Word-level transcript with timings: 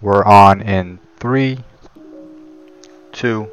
We're 0.00 0.24
on 0.24 0.60
in 0.60 1.00
three, 1.16 1.58
two. 3.10 3.50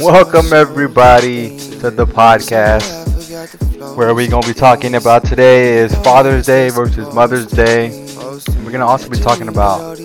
Welcome 0.00 0.52
everybody 0.54 1.58
to 1.80 1.90
the 1.90 2.06
podcast 2.06 3.96
where 3.96 4.14
we're 4.14 4.30
gonna 4.30 4.46
be 4.46 4.54
talking 4.54 4.94
about 4.94 5.26
today 5.26 5.76
is 5.76 5.94
Father's 5.96 6.46
Day 6.46 6.70
versus 6.70 7.14
Mother's 7.14 7.48
Day. 7.48 7.88
And 7.88 8.64
we're 8.64 8.72
gonna 8.72 8.86
also 8.86 9.10
be 9.10 9.18
talking 9.18 9.48
about 9.48 9.98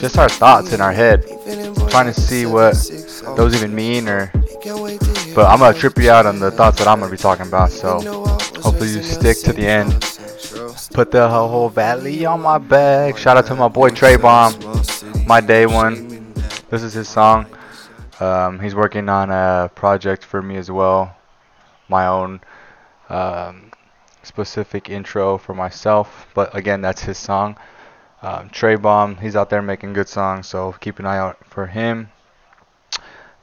just 0.00 0.18
our 0.18 0.28
thoughts 0.28 0.72
in 0.72 0.80
our 0.80 0.92
head, 0.92 1.24
trying 1.90 2.12
to 2.12 2.20
see 2.20 2.46
what 2.46 2.74
those 3.36 3.54
even 3.54 3.72
mean 3.76 4.08
or. 4.08 4.32
But 5.36 5.46
I'm 5.46 5.60
gonna 5.60 5.78
trip 5.78 5.96
you 5.98 6.10
out 6.10 6.26
on 6.26 6.40
the 6.40 6.50
thoughts 6.50 6.78
that 6.78 6.88
I'm 6.88 6.98
gonna 6.98 7.12
be 7.12 7.16
talking 7.16 7.46
about. 7.46 7.70
So 7.70 8.00
hopefully 8.60 8.90
you 8.90 9.04
stick 9.04 9.38
to 9.42 9.52
the 9.52 9.68
end. 9.68 10.17
Put 10.92 11.10
the 11.10 11.28
whole 11.28 11.68
valley 11.68 12.26
on 12.26 12.40
my 12.40 12.58
back. 12.58 13.18
Shout 13.18 13.36
out 13.36 13.46
to 13.46 13.54
my 13.54 13.68
boy 13.68 13.90
Trey 13.90 14.16
Bomb, 14.16 14.54
my 15.26 15.40
day 15.40 15.66
one. 15.66 16.32
This 16.70 16.82
is 16.82 16.92
his 16.92 17.08
song. 17.08 17.46
Um, 18.20 18.58
he's 18.58 18.74
working 18.74 19.08
on 19.08 19.30
a 19.30 19.70
project 19.74 20.24
for 20.24 20.42
me 20.42 20.56
as 20.56 20.70
well. 20.70 21.16
My 21.88 22.06
own 22.06 22.40
um, 23.08 23.70
specific 24.22 24.90
intro 24.90 25.38
for 25.38 25.54
myself. 25.54 26.26
But 26.34 26.54
again, 26.56 26.80
that's 26.80 27.02
his 27.02 27.18
song. 27.18 27.56
Um, 28.20 28.50
Trey 28.50 28.74
Bomb, 28.74 29.16
he's 29.16 29.36
out 29.36 29.50
there 29.50 29.62
making 29.62 29.92
good 29.92 30.08
songs, 30.08 30.48
so 30.48 30.72
keep 30.80 30.98
an 30.98 31.06
eye 31.06 31.18
out 31.18 31.38
for 31.46 31.66
him. 31.66 32.10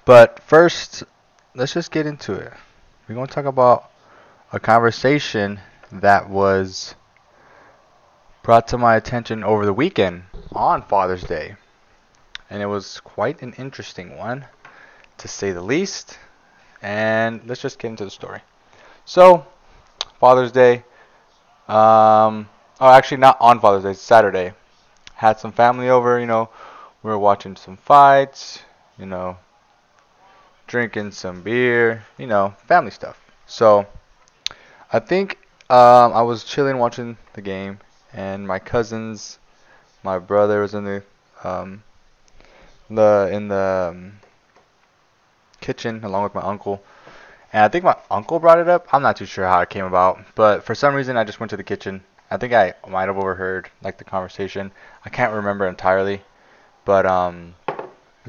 But 0.04 0.42
first, 0.42 1.04
let's 1.56 1.74
just 1.74 1.92
get 1.92 2.06
into 2.06 2.34
it. 2.34 2.54
We're 3.08 3.16
going 3.16 3.28
to 3.28 3.34
talk 3.34 3.46
about 3.46 3.92
a 4.52 4.60
conversation 4.60 5.60
that 5.92 6.30
was 6.30 6.96
brought 8.46 8.68
to 8.68 8.78
my 8.78 8.96
attention 8.96 9.44
over 9.44 9.66
the 9.66 9.74
weekend 9.74 10.22
on 10.52 10.84
Father's 10.84 11.24
Day. 11.24 11.56
And 12.48 12.62
it 12.62 12.68
was 12.68 13.00
quite 13.00 13.42
an 13.42 13.54
interesting 13.54 14.16
one, 14.18 14.46
to 15.18 15.28
say 15.28 15.52
the 15.52 15.64
least. 15.64 16.20
And 16.80 17.42
let's 17.48 17.60
just 17.60 17.80
get 17.80 17.88
into 17.88 18.06
the 18.06 18.12
story. 18.12 18.42
So, 19.04 19.48
Father's 20.20 20.52
Day. 20.52 20.84
Um, 21.68 22.48
oh, 22.80 22.92
actually, 22.92 23.18
not 23.18 23.38
on 23.42 23.60
Father's 23.60 23.84
Day, 23.84 23.94
Saturday. 23.94 24.54
Had 25.16 25.40
some 25.40 25.52
family 25.52 25.90
over, 25.90 26.20
you 26.20 26.28
know. 26.28 26.50
We 27.02 27.10
were 27.10 27.18
watching 27.18 27.56
some 27.56 27.78
fights, 27.78 28.60
you 29.00 29.08
know, 29.08 29.38
drinking 30.68 31.14
some 31.14 31.42
beer, 31.42 32.06
you 32.20 32.28
know, 32.28 32.54
family 32.68 32.92
stuff. 32.92 33.20
So, 33.48 33.88
I 34.94 35.00
think 35.00 35.40
um, 35.68 36.14
I 36.14 36.22
was 36.22 36.44
chilling 36.44 36.78
watching 36.78 37.18
the 37.34 37.42
game, 37.42 37.80
and 38.16 38.48
my 38.48 38.60
cousins, 38.60 39.40
my 40.02 40.18
brother 40.18 40.62
was 40.62 40.74
in 40.74 40.86
the 40.86 41.04
um, 41.44 41.84
the 42.90 43.30
in 43.32 43.50
the 43.50 43.92
um, 43.92 44.14
kitchen 45.60 46.04
along 46.04 46.24
with 46.24 46.34
my 46.34 46.42
uncle. 46.42 46.82
And 47.52 47.64
I 47.64 47.68
think 47.68 47.84
my 47.84 47.98
uncle 48.10 48.40
brought 48.40 48.60
it 48.60 48.70
up. 48.70 48.88
I'm 48.92 49.02
not 49.02 49.18
too 49.18 49.26
sure 49.26 49.46
how 49.46 49.60
it 49.62 49.70
came 49.70 49.86
about, 49.86 50.20
but 50.34 50.64
for 50.64 50.74
some 50.74 50.96
reason 50.96 51.18
I 51.18 51.26
just 51.26 51.40
went 51.40 51.50
to 51.52 51.58
the 51.58 51.64
kitchen. 51.64 52.04
I 52.32 52.38
think 52.38 52.54
I 52.54 52.74
might 52.88 53.08
have 53.08 53.18
overheard 53.18 53.70
like 53.84 53.98
the 53.98 54.04
conversation. 54.04 54.72
I 55.04 55.10
can't 55.10 55.34
remember 55.34 55.68
entirely, 55.68 56.22
but 56.86 57.06
um, 57.06 57.56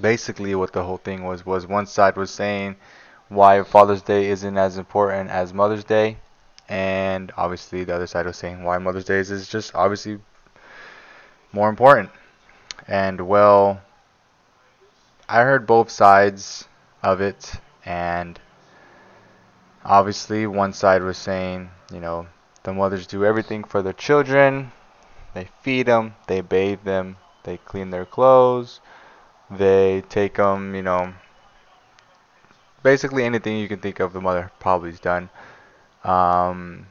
basically 0.00 0.54
what 0.54 0.72
the 0.72 0.82
whole 0.82 0.98
thing 0.98 1.24
was 1.24 1.46
was 1.46 1.66
one 1.66 1.86
side 1.86 2.16
was 2.16 2.30
saying 2.30 2.76
why 3.28 3.62
Father's 3.62 4.02
Day 4.02 4.26
isn't 4.26 4.58
as 4.58 4.78
important 4.78 5.30
as 5.30 5.54
Mother's 5.54 5.84
Day, 5.84 6.18
and 6.68 7.32
obviously 7.36 7.84
the 7.84 7.94
other 7.94 8.06
side 8.06 8.26
was 8.26 8.36
saying 8.36 8.62
why 8.62 8.78
Mother's 8.78 9.04
Day 9.04 9.18
is 9.18 9.48
just 9.48 9.74
obviously 9.74 10.18
more 11.52 11.68
important. 11.68 12.10
And 12.88 13.28
well, 13.28 13.80
I 15.28 15.42
heard 15.42 15.66
both 15.66 15.90
sides 15.90 16.66
of 17.02 17.20
it, 17.20 17.54
and 17.84 18.38
obviously 19.84 20.46
one 20.46 20.72
side 20.72 21.02
was 21.02 21.18
saying, 21.18 21.70
you 21.92 22.00
know, 22.00 22.26
the 22.62 22.72
mothers 22.72 23.06
do 23.06 23.24
everything 23.24 23.64
for 23.64 23.82
their 23.82 23.92
children. 23.92 24.72
They 25.34 25.48
feed 25.62 25.86
them, 25.86 26.14
they 26.26 26.40
bathe 26.40 26.82
them, 26.84 27.16
they 27.44 27.58
clean 27.58 27.90
their 27.90 28.06
clothes, 28.06 28.80
they 29.50 30.02
take 30.08 30.36
them, 30.36 30.74
you 30.74 30.82
know, 30.82 31.12
basically 32.82 33.24
anything 33.24 33.58
you 33.58 33.68
can 33.68 33.80
think 33.80 34.00
of 34.00 34.12
the 34.12 34.20
mother 34.20 34.50
probably's 34.58 35.00
done. 35.00 35.28
Um, 36.06 36.86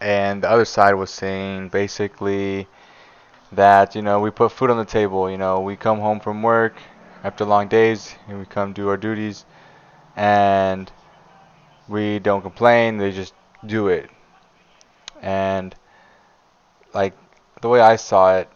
and 0.00 0.42
the 0.42 0.50
other 0.50 0.64
side 0.64 0.94
was 0.94 1.10
saying 1.10 1.68
basically 1.68 2.66
that 3.52 3.94
you 3.94 4.02
know 4.02 4.20
we 4.20 4.30
put 4.30 4.52
food 4.52 4.70
on 4.70 4.76
the 4.76 4.84
table. 4.84 5.30
You 5.30 5.38
know 5.38 5.60
we 5.60 5.76
come 5.76 6.00
home 6.00 6.20
from 6.20 6.42
work 6.42 6.74
after 7.24 7.44
long 7.44 7.68
days 7.68 8.16
and 8.28 8.38
we 8.40 8.44
come 8.44 8.72
do 8.72 8.88
our 8.88 8.96
duties, 8.96 9.44
and 10.16 10.90
we 11.88 12.18
don't 12.18 12.42
complain. 12.42 12.98
They 12.98 13.12
just 13.12 13.34
do 13.64 13.88
it. 13.88 14.10
And 15.22 15.74
like 16.92 17.14
the 17.60 17.68
way 17.68 17.80
I 17.80 17.96
saw 17.96 18.36
it, 18.36 18.48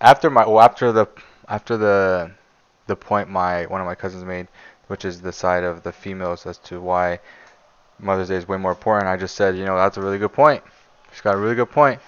after 0.00 0.28
my 0.30 0.46
well 0.46 0.60
after 0.60 0.92
the 0.92 1.06
after 1.48 1.76
the 1.78 2.30
the 2.86 2.96
point 2.96 3.30
my 3.30 3.64
one 3.66 3.80
of 3.80 3.86
my 3.86 3.94
cousins 3.94 4.24
made, 4.24 4.48
which 4.88 5.04
is 5.06 5.22
the 5.22 5.32
side 5.32 5.64
of 5.64 5.82
the 5.82 5.92
females 5.92 6.46
as 6.46 6.58
to 6.58 6.80
why 6.80 7.20
Mother's 8.00 8.28
Day 8.28 8.36
is 8.36 8.48
way 8.48 8.56
more 8.56 8.72
important. 8.72 9.08
I 9.08 9.16
just 9.16 9.34
said, 9.36 9.56
you 9.56 9.64
know, 9.64 9.76
that's 9.76 9.96
a 9.96 10.02
really 10.02 10.18
good 10.18 10.32
point. 10.32 10.62
She's 11.12 11.20
got 11.20 11.34
a 11.34 11.38
really 11.38 11.54
good 11.54 11.70
point. 11.70 12.00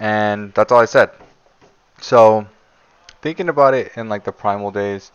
and 0.00 0.52
that's 0.54 0.72
all 0.72 0.80
I 0.80 0.86
said. 0.86 1.10
So, 2.00 2.46
thinking 3.22 3.48
about 3.48 3.74
it 3.74 3.92
in 3.96 4.08
like 4.08 4.24
the 4.24 4.32
primal 4.32 4.70
days, 4.70 5.12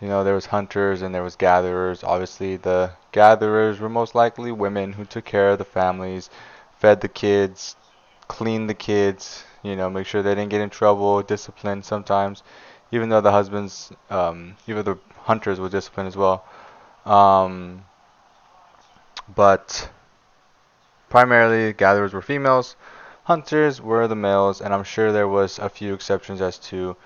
you 0.00 0.08
know, 0.08 0.24
there 0.24 0.34
was 0.34 0.46
hunters 0.46 1.02
and 1.02 1.14
there 1.14 1.22
was 1.22 1.36
gatherers. 1.36 2.04
Obviously, 2.04 2.56
the 2.56 2.92
gatherers 3.12 3.80
were 3.80 3.88
most 3.88 4.14
likely 4.14 4.52
women 4.52 4.92
who 4.92 5.04
took 5.04 5.24
care 5.24 5.50
of 5.50 5.58
the 5.58 5.64
families, 5.64 6.30
fed 6.78 7.00
the 7.00 7.08
kids, 7.08 7.76
cleaned 8.28 8.68
the 8.70 8.74
kids, 8.74 9.44
you 9.62 9.76
know, 9.76 9.90
make 9.90 10.06
sure 10.06 10.22
they 10.22 10.34
didn't 10.34 10.50
get 10.50 10.60
in 10.60 10.70
trouble, 10.70 11.22
disciplined 11.22 11.84
sometimes, 11.84 12.42
even 12.92 13.08
though 13.08 13.20
the 13.20 13.32
husbands, 13.32 13.92
um, 14.10 14.56
even 14.66 14.84
the 14.84 14.98
hunters 15.22 15.60
were 15.60 15.68
disciplined 15.68 16.08
as 16.08 16.16
well. 16.16 16.44
Um, 17.06 17.84
but 19.34 19.90
primarily 21.08 21.72
gatherers 21.72 22.12
were 22.12 22.22
females, 22.22 22.76
hunters 23.24 23.80
were 23.80 24.08
the 24.08 24.16
males, 24.16 24.60
and 24.60 24.74
I'm 24.74 24.84
sure 24.84 25.12
there 25.12 25.28
was 25.28 25.58
a 25.58 25.68
few 25.68 25.94
exceptions 25.94 26.40
as 26.40 26.58
to, 26.70 26.96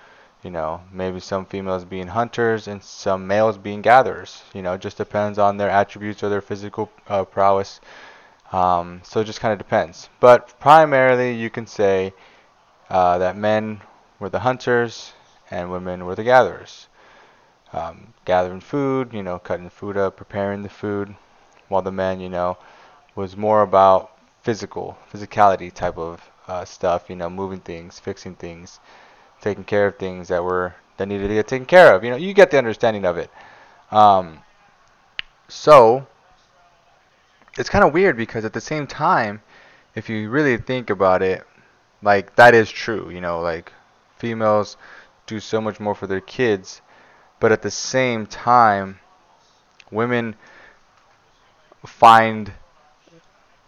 you 0.43 0.51
know, 0.51 0.81
maybe 0.91 1.19
some 1.19 1.45
females 1.45 1.85
being 1.85 2.07
hunters 2.07 2.67
and 2.67 2.83
some 2.83 3.27
males 3.27 3.57
being 3.57 3.81
gatherers. 3.81 4.43
You 4.53 4.61
know, 4.61 4.77
just 4.77 4.97
depends 4.97 5.37
on 5.37 5.57
their 5.57 5.69
attributes 5.69 6.23
or 6.23 6.29
their 6.29 6.41
physical 6.41 6.89
uh, 7.07 7.25
prowess. 7.25 7.79
Um, 8.51 9.01
so 9.03 9.19
it 9.19 9.25
just 9.25 9.39
kind 9.39 9.51
of 9.51 9.57
depends. 9.57 10.09
But 10.19 10.59
primarily, 10.59 11.33
you 11.33 11.49
can 11.49 11.67
say 11.67 12.13
uh, 12.89 13.17
that 13.17 13.35
men 13.35 13.81
were 14.19 14.29
the 14.29 14.39
hunters 14.39 15.13
and 15.51 15.71
women 15.71 16.05
were 16.05 16.15
the 16.15 16.23
gatherers. 16.23 16.87
Um, 17.73 18.13
gathering 18.23 18.61
food, 18.61 19.13
you 19.13 19.23
know, 19.23 19.39
cutting 19.39 19.69
food 19.69 19.97
up, 19.97 20.15
preparing 20.15 20.63
the 20.63 20.69
food, 20.69 21.15
while 21.67 21.81
the 21.81 21.91
men, 21.91 22.19
you 22.19 22.29
know, 22.29 22.57
was 23.15 23.35
more 23.35 23.61
about 23.61 24.11
physical, 24.43 24.97
physicality 25.11 25.73
type 25.73 25.97
of 25.97 26.21
uh, 26.47 26.65
stuff, 26.65 27.09
you 27.09 27.15
know, 27.15 27.29
moving 27.29 27.59
things, 27.59 27.99
fixing 27.99 28.35
things, 28.35 28.79
taking 29.41 29.63
care 29.63 29.87
of 29.87 29.97
things 29.97 30.27
that 30.27 30.43
were 30.43 30.75
that 30.97 31.07
needed 31.07 31.27
to 31.27 31.33
get 31.33 31.47
taken 31.47 31.65
care 31.65 31.93
of. 31.95 32.03
You 32.03 32.11
know, 32.11 32.15
you 32.15 32.33
get 32.33 32.51
the 32.51 32.57
understanding 32.57 33.05
of 33.05 33.17
it. 33.17 33.29
Um, 33.91 34.39
so 35.47 36.07
it's 37.57 37.69
kind 37.69 37.83
of 37.83 37.93
weird 37.93 38.17
because 38.17 38.45
at 38.45 38.53
the 38.53 38.61
same 38.61 38.87
time, 38.87 39.41
if 39.95 40.09
you 40.09 40.29
really 40.29 40.57
think 40.57 40.89
about 40.89 41.21
it, 41.21 41.45
like 42.01 42.35
that 42.35 42.53
is 42.53 42.69
true. 42.69 43.09
You 43.09 43.21
know, 43.21 43.41
like 43.41 43.71
females 44.17 44.77
do 45.25 45.39
so 45.39 45.59
much 45.59 45.79
more 45.79 45.95
for 45.95 46.07
their 46.07 46.21
kids, 46.21 46.81
but 47.39 47.51
at 47.51 47.61
the 47.61 47.71
same 47.71 48.25
time, 48.25 48.99
women 49.91 50.35
find 51.85 52.51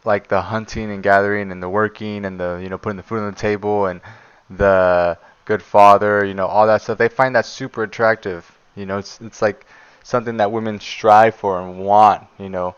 like 0.03 0.27
the 0.27 0.41
hunting 0.41 0.91
and 0.91 1.03
gathering 1.03 1.51
and 1.51 1.61
the 1.61 1.69
working 1.69 2.25
and 2.25 2.39
the 2.39 2.59
you 2.63 2.69
know 2.69 2.77
putting 2.77 2.97
the 2.97 3.03
food 3.03 3.19
on 3.19 3.31
the 3.31 3.37
table 3.37 3.87
and 3.87 3.99
the 4.49 5.17
good 5.45 5.61
father 5.61 6.25
you 6.25 6.33
know 6.33 6.47
all 6.47 6.65
that 6.65 6.81
stuff 6.81 6.97
they 6.97 7.09
find 7.09 7.35
that 7.35 7.45
super 7.45 7.83
attractive. 7.83 8.49
You 8.75 8.85
know 8.85 8.97
it's 8.97 9.19
it's 9.21 9.41
like 9.41 9.65
something 10.03 10.37
that 10.37 10.51
women 10.51 10.79
strive 10.79 11.35
for 11.35 11.59
and 11.61 11.79
want 11.79 12.25
you 12.39 12.49
know. 12.49 12.75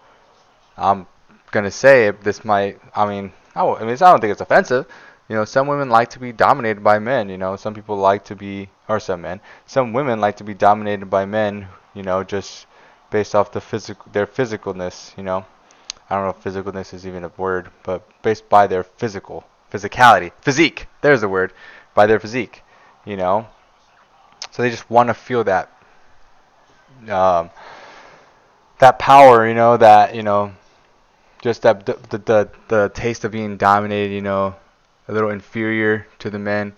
I'm 0.78 1.08
gonna 1.52 1.72
say 1.72 2.12
this 2.12 2.46
might 2.46 2.80
i 2.96 3.06
mean 3.08 3.34
i, 3.56 3.66
I 3.66 3.80
mean 3.82 3.90
i 3.90 3.96
don't 3.96 4.22
think 4.22 4.32
it's 4.32 4.42
offensive. 4.42 4.88
You 5.28 5.36
know 5.36 5.46
some 5.46 5.68
women 5.68 5.90
like 5.90 6.10
to 6.12 6.20
be 6.20 6.32
dominated 6.32 6.84
by 6.84 7.00
men 7.00 7.30
you 7.30 7.38
know. 7.38 7.56
Some 7.56 7.74
people 7.74 7.98
like 7.98 8.26
to 8.26 8.36
be 8.36 8.70
or 8.88 9.00
some 9.00 9.22
men 9.22 9.40
some 9.68 9.94
women 9.94 10.20
like 10.20 10.38
to 10.38 10.44
be 10.44 10.54
dominated 10.54 11.10
by 11.10 11.26
men 11.26 11.68
you 11.94 12.02
know 12.02 12.24
just 12.24 12.66
based 13.10 13.36
off 13.36 13.52
the 13.52 13.62
physical 13.62 14.12
their 14.12 14.28
physicalness. 14.28 15.16
You 15.18 15.24
know, 15.24 15.46
I 16.10 16.16
don't 16.16 16.26
know 16.26 16.36
if 16.38 16.44
physicalness 16.44 16.94
is 16.94 17.06
even 17.06 17.24
a 17.24 17.32
word, 17.38 17.70
but 17.84 18.04
based 18.22 18.50
by 18.50 18.68
their 18.68 18.84
physical 18.84 19.46
physicality, 19.72 20.32
physique. 20.42 20.88
There's 21.02 21.22
the 21.22 21.30
word. 21.30 21.54
by 21.94 22.06
their 22.06 22.20
physique, 22.20 22.64
you 23.06 23.18
know. 23.18 23.48
So 24.52 24.62
they 24.62 24.70
just 24.70 24.90
want 24.90 25.08
to 25.08 25.14
feel 25.14 25.44
that 25.44 25.70
um, 27.10 27.50
that 28.80 29.00
power, 29.00 29.48
you 29.48 29.54
know, 29.54 29.78
that 29.78 30.16
you 30.16 30.24
know, 30.24 30.54
just 31.42 31.62
that 31.64 31.86
the, 31.86 31.94
the 32.10 32.18
the 32.18 32.50
the 32.68 32.92
taste 32.94 33.24
of 33.26 33.32
being 33.32 33.58
dominated, 33.58 34.14
you 34.14 34.22
know, 34.22 34.56
a 35.08 35.14
little 35.14 35.30
inferior 35.30 36.08
to 36.20 36.30
the 36.30 36.40
men. 36.40 36.74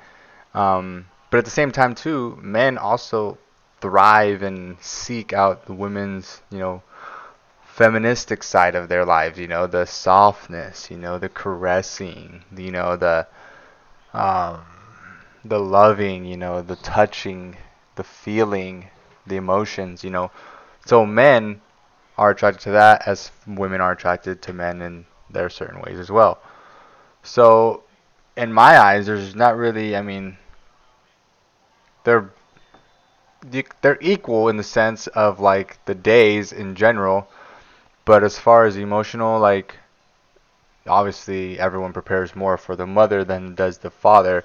Um, 0.54 1.06
but 1.30 1.38
at 1.38 1.46
the 1.46 1.52
same 1.52 1.72
time, 1.72 1.96
too, 1.96 2.38
men 2.42 2.78
also 2.78 3.38
thrive 3.82 4.44
and 4.44 4.78
seek 4.80 5.34
out 5.34 5.66
the 5.66 5.74
women's, 5.74 6.42
you 6.50 6.60
know, 6.60 6.82
feministic 7.66 8.44
side 8.44 8.76
of 8.76 8.88
their 8.90 9.06
lives. 9.06 9.40
You 9.40 9.48
know, 9.48 9.68
the 9.68 9.86
softness, 9.86 10.90
you 10.92 10.98
know, 10.98 11.18
the 11.18 11.30
caressing, 11.30 12.44
you 12.56 12.72
know, 12.72 12.96
the 12.96 13.28
um, 14.14 14.62
the 15.44 15.60
loving, 15.60 16.26
you 16.26 16.38
know, 16.38 16.62
the 16.62 16.76
touching, 16.78 17.58
the 17.96 18.04
feeling, 18.04 18.88
the 19.26 19.36
emotions, 19.38 20.04
you 20.04 20.10
know. 20.10 20.32
So 20.86 21.06
men 21.06 21.62
are 22.18 22.32
attracted 22.32 22.62
to 22.64 22.72
that 22.72 23.08
as 23.08 23.32
women 23.48 23.82
are 23.82 23.92
attracted 23.92 24.42
to 24.44 24.54
men 24.54 24.82
in 24.82 25.06
their 25.30 25.50
certain 25.50 25.82
ways 25.82 25.98
as 25.98 26.12
well. 26.12 26.40
So 27.24 27.84
in 28.36 28.52
my 28.54 28.78
eyes 28.80 29.06
there's 29.06 29.36
not 29.36 29.58
really 29.58 29.96
I 29.96 30.02
mean 30.02 30.38
they're 32.04 32.32
they're 33.82 33.98
equal 34.02 34.50
in 34.50 34.58
the 34.58 34.64
sense 34.64 35.08
of 35.08 35.40
like 35.40 35.84
the 35.86 35.96
days 35.96 36.52
in 36.52 36.76
general, 36.76 37.28
but 38.06 38.24
as 38.24 38.38
far 38.38 38.66
as 38.66 38.78
emotional 38.78 39.40
like 39.40 39.78
obviously 40.88 41.60
everyone 41.60 41.94
prepares 41.94 42.36
more 42.36 42.58
for 42.58 42.76
the 42.76 42.88
mother 42.88 43.24
than 43.24 43.54
does 43.54 43.78
the 43.80 43.90
father 43.92 44.44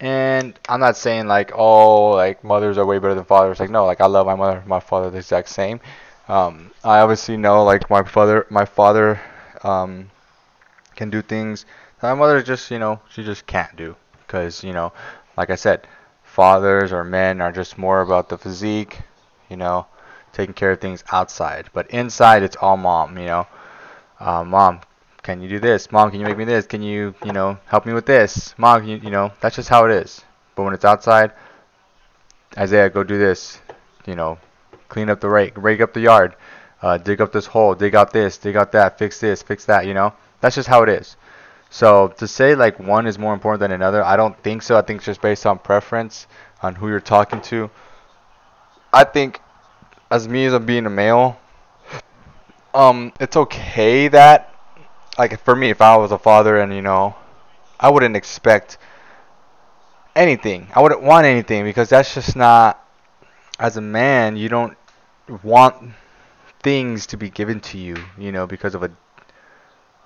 and 0.00 0.58
I'm 0.68 0.80
not 0.80 0.96
saying 0.96 1.28
like 1.28 1.52
oh 1.54 2.10
like 2.10 2.42
mothers 2.42 2.78
are 2.78 2.86
way 2.86 2.98
better 2.98 3.14
than 3.14 3.24
fathers. 3.24 3.60
Like 3.60 3.70
no, 3.70 3.84
like 3.84 4.00
I 4.00 4.06
love 4.06 4.26
my 4.26 4.34
mother, 4.34 4.62
my 4.66 4.80
father 4.80 5.10
the 5.10 5.18
exact 5.18 5.48
same. 5.48 5.80
Um, 6.28 6.72
I 6.84 7.00
obviously 7.00 7.36
know 7.36 7.64
like 7.64 7.88
my 7.90 8.02
father, 8.02 8.46
my 8.50 8.64
father 8.64 9.20
um, 9.64 10.10
can 10.94 11.10
do 11.10 11.22
things 11.22 11.64
my 12.02 12.14
mother 12.14 12.42
just 12.42 12.70
you 12.70 12.78
know 12.78 13.00
she 13.10 13.24
just 13.24 13.46
can't 13.46 13.74
do 13.76 13.96
because 14.26 14.62
you 14.62 14.72
know 14.72 14.92
like 15.36 15.50
I 15.50 15.54
said, 15.54 15.86
fathers 16.38 16.92
or 16.92 17.02
men 17.02 17.40
are 17.40 17.50
just 17.50 17.76
more 17.76 18.00
about 18.00 18.28
the 18.28 18.38
physique, 18.38 19.00
you 19.50 19.56
know, 19.56 19.84
taking 20.32 20.54
care 20.54 20.70
of 20.70 20.80
things 20.80 21.02
outside, 21.10 21.68
but 21.72 21.90
inside 21.90 22.44
it's 22.44 22.54
all 22.54 22.76
mom. 22.76 23.18
You 23.18 23.24
know, 23.24 23.46
uh, 24.20 24.44
mom, 24.44 24.80
can 25.24 25.42
you 25.42 25.48
do 25.48 25.58
this? 25.58 25.90
Mom, 25.90 26.12
can 26.12 26.20
you 26.20 26.26
make 26.26 26.38
me 26.38 26.44
this? 26.44 26.64
Can 26.64 26.80
you, 26.80 27.12
you 27.24 27.32
know, 27.32 27.58
help 27.66 27.86
me 27.86 27.92
with 27.92 28.06
this? 28.06 28.54
Mom, 28.56 28.86
you, 28.86 28.98
you 28.98 29.10
know, 29.10 29.32
that's 29.40 29.56
just 29.56 29.68
how 29.68 29.84
it 29.86 29.90
is. 29.90 30.22
But 30.54 30.62
when 30.62 30.74
it's 30.74 30.84
outside, 30.84 31.32
Isaiah, 32.56 32.88
go 32.88 33.02
do 33.02 33.18
this. 33.18 33.60
You 34.06 34.14
know, 34.14 34.38
clean 34.88 35.10
up 35.10 35.18
the 35.18 35.28
rake, 35.28 35.54
rake 35.56 35.80
up 35.80 35.92
the 35.92 36.02
yard, 36.02 36.36
uh, 36.82 36.98
dig 36.98 37.20
up 37.20 37.32
this 37.32 37.46
hole, 37.46 37.74
dig 37.74 37.96
out 37.96 38.12
this, 38.12 38.38
dig 38.38 38.54
out 38.54 38.70
that, 38.70 38.96
fix 38.96 39.18
this, 39.18 39.42
fix 39.42 39.64
that. 39.64 39.86
You 39.86 39.94
know, 39.94 40.14
that's 40.40 40.54
just 40.54 40.68
how 40.68 40.84
it 40.84 40.88
is. 40.88 41.16
So 41.70 42.08
to 42.16 42.26
say 42.26 42.54
like 42.54 42.78
one 42.78 43.06
is 43.06 43.18
more 43.18 43.34
important 43.34 43.60
than 43.60 43.72
another, 43.72 44.02
I 44.04 44.16
don't 44.16 44.40
think 44.42 44.62
so. 44.62 44.76
I 44.76 44.82
think 44.82 44.98
it's 44.98 45.06
just 45.06 45.20
based 45.20 45.46
on 45.46 45.58
preference, 45.58 46.26
on 46.62 46.74
who 46.74 46.88
you're 46.88 47.00
talking 47.00 47.40
to. 47.42 47.70
I 48.92 49.04
think, 49.04 49.40
as 50.10 50.26
me 50.26 50.46
as 50.46 50.58
being 50.60 50.86
a 50.86 50.90
male, 50.90 51.38
um, 52.72 53.12
it's 53.20 53.36
okay 53.36 54.08
that 54.08 54.54
like 55.18 55.38
for 55.44 55.54
me, 55.54 55.70
if 55.70 55.82
I 55.82 55.96
was 55.96 56.12
a 56.12 56.18
father 56.18 56.58
and 56.58 56.72
you 56.72 56.80
know, 56.80 57.14
I 57.78 57.90
wouldn't 57.90 58.16
expect 58.16 58.78
anything. 60.16 60.68
I 60.74 60.80
wouldn't 60.80 61.02
want 61.02 61.26
anything 61.26 61.64
because 61.64 61.88
that's 61.90 62.14
just 62.14 62.36
not. 62.36 62.84
As 63.60 63.76
a 63.76 63.80
man, 63.80 64.36
you 64.36 64.48
don't 64.48 64.76
want 65.42 65.92
things 66.62 67.06
to 67.08 67.16
be 67.16 67.28
given 67.28 67.58
to 67.60 67.78
you, 67.78 67.96
you 68.16 68.30
know, 68.30 68.46
because 68.46 68.74
of 68.74 68.84
a 68.84 68.90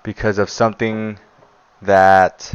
because 0.01 0.39
of 0.39 0.49
something 0.49 1.19
that 1.85 2.53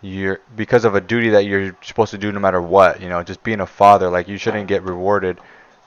you're 0.00 0.40
because 0.56 0.84
of 0.84 0.94
a 0.94 1.00
duty 1.00 1.30
that 1.30 1.44
you're 1.44 1.76
supposed 1.82 2.10
to 2.10 2.18
do 2.18 2.32
no 2.32 2.40
matter 2.40 2.60
what, 2.60 3.00
you 3.00 3.08
know, 3.08 3.22
just 3.22 3.42
being 3.42 3.60
a 3.60 3.66
father, 3.66 4.10
like 4.10 4.28
you 4.28 4.36
shouldn't 4.36 4.68
get 4.68 4.82
rewarded. 4.82 5.38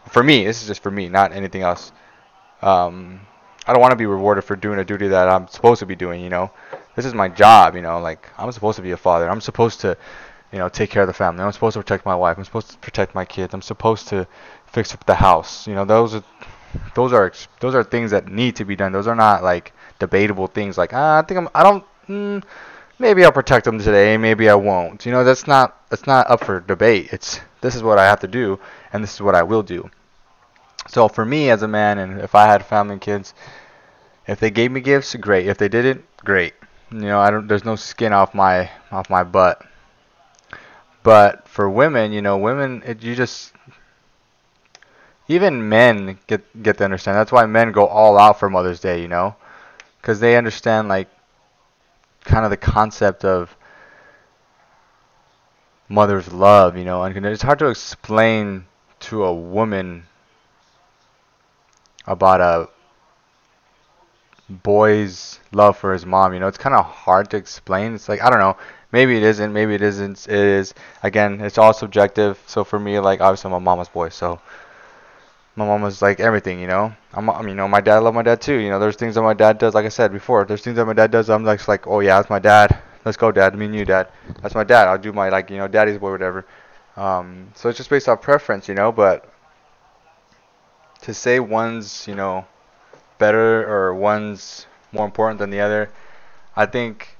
For 0.09 0.23
me, 0.23 0.45
this 0.45 0.61
is 0.61 0.67
just 0.67 0.83
for 0.83 0.91
me, 0.91 1.09
not 1.09 1.33
anything 1.33 1.61
else. 1.61 1.91
Um, 2.61 3.21
I 3.67 3.73
don't 3.73 3.81
want 3.81 3.91
to 3.91 3.97
be 3.97 4.05
rewarded 4.05 4.43
for 4.43 4.55
doing 4.55 4.79
a 4.79 4.85
duty 4.85 5.07
that 5.07 5.27
I'm 5.27 5.47
supposed 5.47 5.79
to 5.79 5.85
be 5.85 5.95
doing. 5.95 6.21
You 6.21 6.29
know, 6.29 6.51
this 6.95 7.05
is 7.05 7.13
my 7.13 7.27
job. 7.27 7.75
You 7.75 7.81
know, 7.81 7.99
like 7.99 8.29
I'm 8.37 8.51
supposed 8.51 8.77
to 8.77 8.81
be 8.81 8.91
a 8.91 8.97
father. 8.97 9.29
I'm 9.29 9.41
supposed 9.41 9.81
to, 9.81 9.97
you 10.51 10.59
know, 10.59 10.69
take 10.69 10.89
care 10.91 11.01
of 11.01 11.07
the 11.07 11.13
family. 11.13 11.43
I'm 11.43 11.51
supposed 11.51 11.73
to 11.73 11.79
protect 11.79 12.05
my 12.05 12.15
wife. 12.15 12.37
I'm 12.37 12.45
supposed 12.45 12.71
to 12.71 12.77
protect 12.77 13.15
my 13.15 13.25
kids. 13.25 13.53
I'm 13.53 13.61
supposed 13.61 14.07
to 14.09 14.27
fix 14.67 14.93
up 14.93 15.05
the 15.05 15.15
house. 15.15 15.67
You 15.67 15.73
know, 15.73 15.85
those 15.85 16.15
are 16.15 16.23
those 16.93 17.11
are 17.11 17.33
those 17.59 17.75
are 17.75 17.83
things 17.83 18.11
that 18.11 18.27
need 18.27 18.55
to 18.57 18.65
be 18.65 18.75
done. 18.75 18.91
Those 18.91 19.07
are 19.07 19.15
not 19.15 19.43
like 19.43 19.73
debatable 19.99 20.47
things. 20.47 20.77
Like 20.77 20.93
ah, 20.93 21.19
I 21.19 21.21
think 21.23 21.39
I'm. 21.39 21.49
I 21.55 21.63
don't. 21.63 21.83
Mm, 22.07 22.43
maybe 22.99 23.23
I'll 23.23 23.31
protect 23.31 23.65
them 23.65 23.79
today. 23.79 24.17
Maybe 24.17 24.49
I 24.49 24.55
won't. 24.55 25.05
You 25.05 25.11
know, 25.11 25.23
that's 25.23 25.47
not 25.47 25.89
that's 25.89 26.07
not 26.07 26.29
up 26.29 26.43
for 26.43 26.59
debate. 26.59 27.09
It's 27.11 27.39
this 27.61 27.75
is 27.75 27.83
what 27.83 27.97
I 27.97 28.05
have 28.05 28.19
to 28.21 28.27
do, 28.27 28.59
and 28.93 29.03
this 29.03 29.13
is 29.13 29.21
what 29.21 29.35
I 29.35 29.43
will 29.43 29.63
do. 29.63 29.89
So 30.87 31.07
for 31.07 31.25
me 31.25 31.49
as 31.49 31.63
a 31.63 31.67
man, 31.67 31.97
and 31.97 32.21
if 32.21 32.35
I 32.35 32.45
had 32.45 32.65
family 32.65 32.93
and 32.93 33.01
kids, 33.01 33.33
if 34.27 34.39
they 34.39 34.51
gave 34.51 34.71
me 34.71 34.81
gifts, 34.81 35.15
great. 35.15 35.47
If 35.47 35.57
they 35.57 35.67
didn't, 35.67 36.05
great. 36.23 36.53
You 36.91 36.99
know, 37.01 37.19
I 37.19 37.31
don't. 37.31 37.47
There's 37.47 37.65
no 37.65 37.75
skin 37.75 38.13
off 38.13 38.33
my 38.33 38.69
off 38.91 39.09
my 39.09 39.23
butt. 39.23 39.65
But 41.03 41.47
for 41.47 41.69
women, 41.69 42.11
you 42.11 42.21
know, 42.21 42.37
women, 42.37 42.81
it, 42.85 43.03
you 43.03 43.15
just 43.15 43.53
even 45.27 45.69
men 45.69 46.19
get 46.27 46.63
get 46.63 46.77
to 46.77 46.85
understand. 46.85 47.17
That's 47.17 47.31
why 47.31 47.45
men 47.45 47.71
go 47.71 47.87
all 47.87 48.17
out 48.17 48.39
for 48.39 48.49
Mother's 48.49 48.79
Day. 48.79 49.01
You 49.01 49.07
know, 49.07 49.35
because 50.01 50.19
they 50.19 50.37
understand 50.37 50.87
like 50.87 51.09
kind 52.25 52.43
of 52.43 52.51
the 52.51 52.57
concept 52.57 53.23
of 53.23 53.55
mother's 55.87 56.31
love. 56.31 56.77
You 56.77 56.85
know, 56.85 57.03
and 57.03 57.25
it's 57.25 57.43
hard 57.43 57.59
to 57.59 57.67
explain 57.67 58.65
to 59.01 59.23
a 59.23 59.33
woman 59.33 60.03
about 62.07 62.41
a 62.41 62.69
boy's 64.49 65.39
love 65.51 65.77
for 65.77 65.93
his 65.93 66.05
mom. 66.05 66.33
You 66.33 66.39
know, 66.39 66.47
it's 66.47 66.57
kind 66.57 66.75
of 66.75 66.85
hard 66.85 67.29
to 67.31 67.37
explain. 67.37 67.95
It's 67.95 68.09
like 68.09 68.21
I 68.21 68.29
don't 68.29 68.39
know. 68.39 68.57
Maybe 68.91 69.17
it 69.17 69.23
isn't. 69.23 69.51
Maybe 69.51 69.75
it 69.75 69.81
isn't. 69.81 70.27
It 70.27 70.33
is. 70.33 70.73
Again, 71.03 71.41
it's 71.41 71.57
all 71.57 71.73
subjective. 71.73 72.41
So 72.47 72.63
for 72.63 72.79
me, 72.79 72.99
like 72.99 73.21
obviously 73.21 73.49
I'm 73.49 73.53
a 73.55 73.59
mama's 73.59 73.89
boy. 73.89 74.09
So 74.09 74.39
my 75.55 75.65
mom 75.65 75.81
was 75.81 76.01
like 76.01 76.19
everything. 76.19 76.59
You 76.59 76.67
know, 76.67 76.93
I'm. 77.13 77.29
I 77.29 77.39
mean, 77.39 77.49
you 77.49 77.55
know, 77.55 77.67
my 77.67 77.81
dad. 77.81 77.95
I 77.95 77.99
love 77.99 78.13
my 78.13 78.23
dad 78.23 78.41
too. 78.41 78.55
You 78.55 78.69
know, 78.69 78.79
there's 78.79 78.95
things 78.95 79.15
that 79.15 79.21
my 79.21 79.33
dad 79.33 79.57
does. 79.57 79.73
Like 79.73 79.85
I 79.85 79.89
said 79.89 80.11
before, 80.11 80.45
there's 80.45 80.61
things 80.61 80.75
that 80.77 80.85
my 80.85 80.93
dad 80.93 81.11
does. 81.11 81.29
I'm 81.29 81.43
like, 81.43 81.67
like, 81.67 81.87
oh 81.87 81.99
yeah, 81.99 82.17
that's 82.17 82.29
my 82.29 82.39
dad. 82.39 82.77
Let's 83.05 83.17
go, 83.17 83.31
dad. 83.31 83.55
Me 83.55 83.65
and 83.65 83.75
you, 83.75 83.85
dad. 83.85 84.07
That's 84.41 84.55
my 84.55 84.63
dad. 84.63 84.87
I'll 84.87 84.97
do 84.97 85.13
my 85.13 85.29
like, 85.29 85.49
you 85.49 85.57
know, 85.57 85.67
daddy's 85.67 85.97
boy, 85.97 86.11
whatever. 86.11 86.45
Um, 86.97 87.51
so 87.55 87.69
it's 87.69 87.77
just 87.77 87.89
based 87.89 88.09
off 88.09 88.21
preference, 88.21 88.67
you 88.67 88.75
know. 88.75 88.91
But 88.91 89.31
to 91.01 91.13
say 91.13 91.39
one's, 91.39 92.07
you 92.07 92.15
know, 92.15 92.45
better 93.17 93.67
or 93.67 93.93
one's 93.93 94.65
more 94.91 95.05
important 95.05 95.39
than 95.39 95.51
the 95.51 95.59
other, 95.61 95.89
I 96.55 96.65
think 96.65 97.17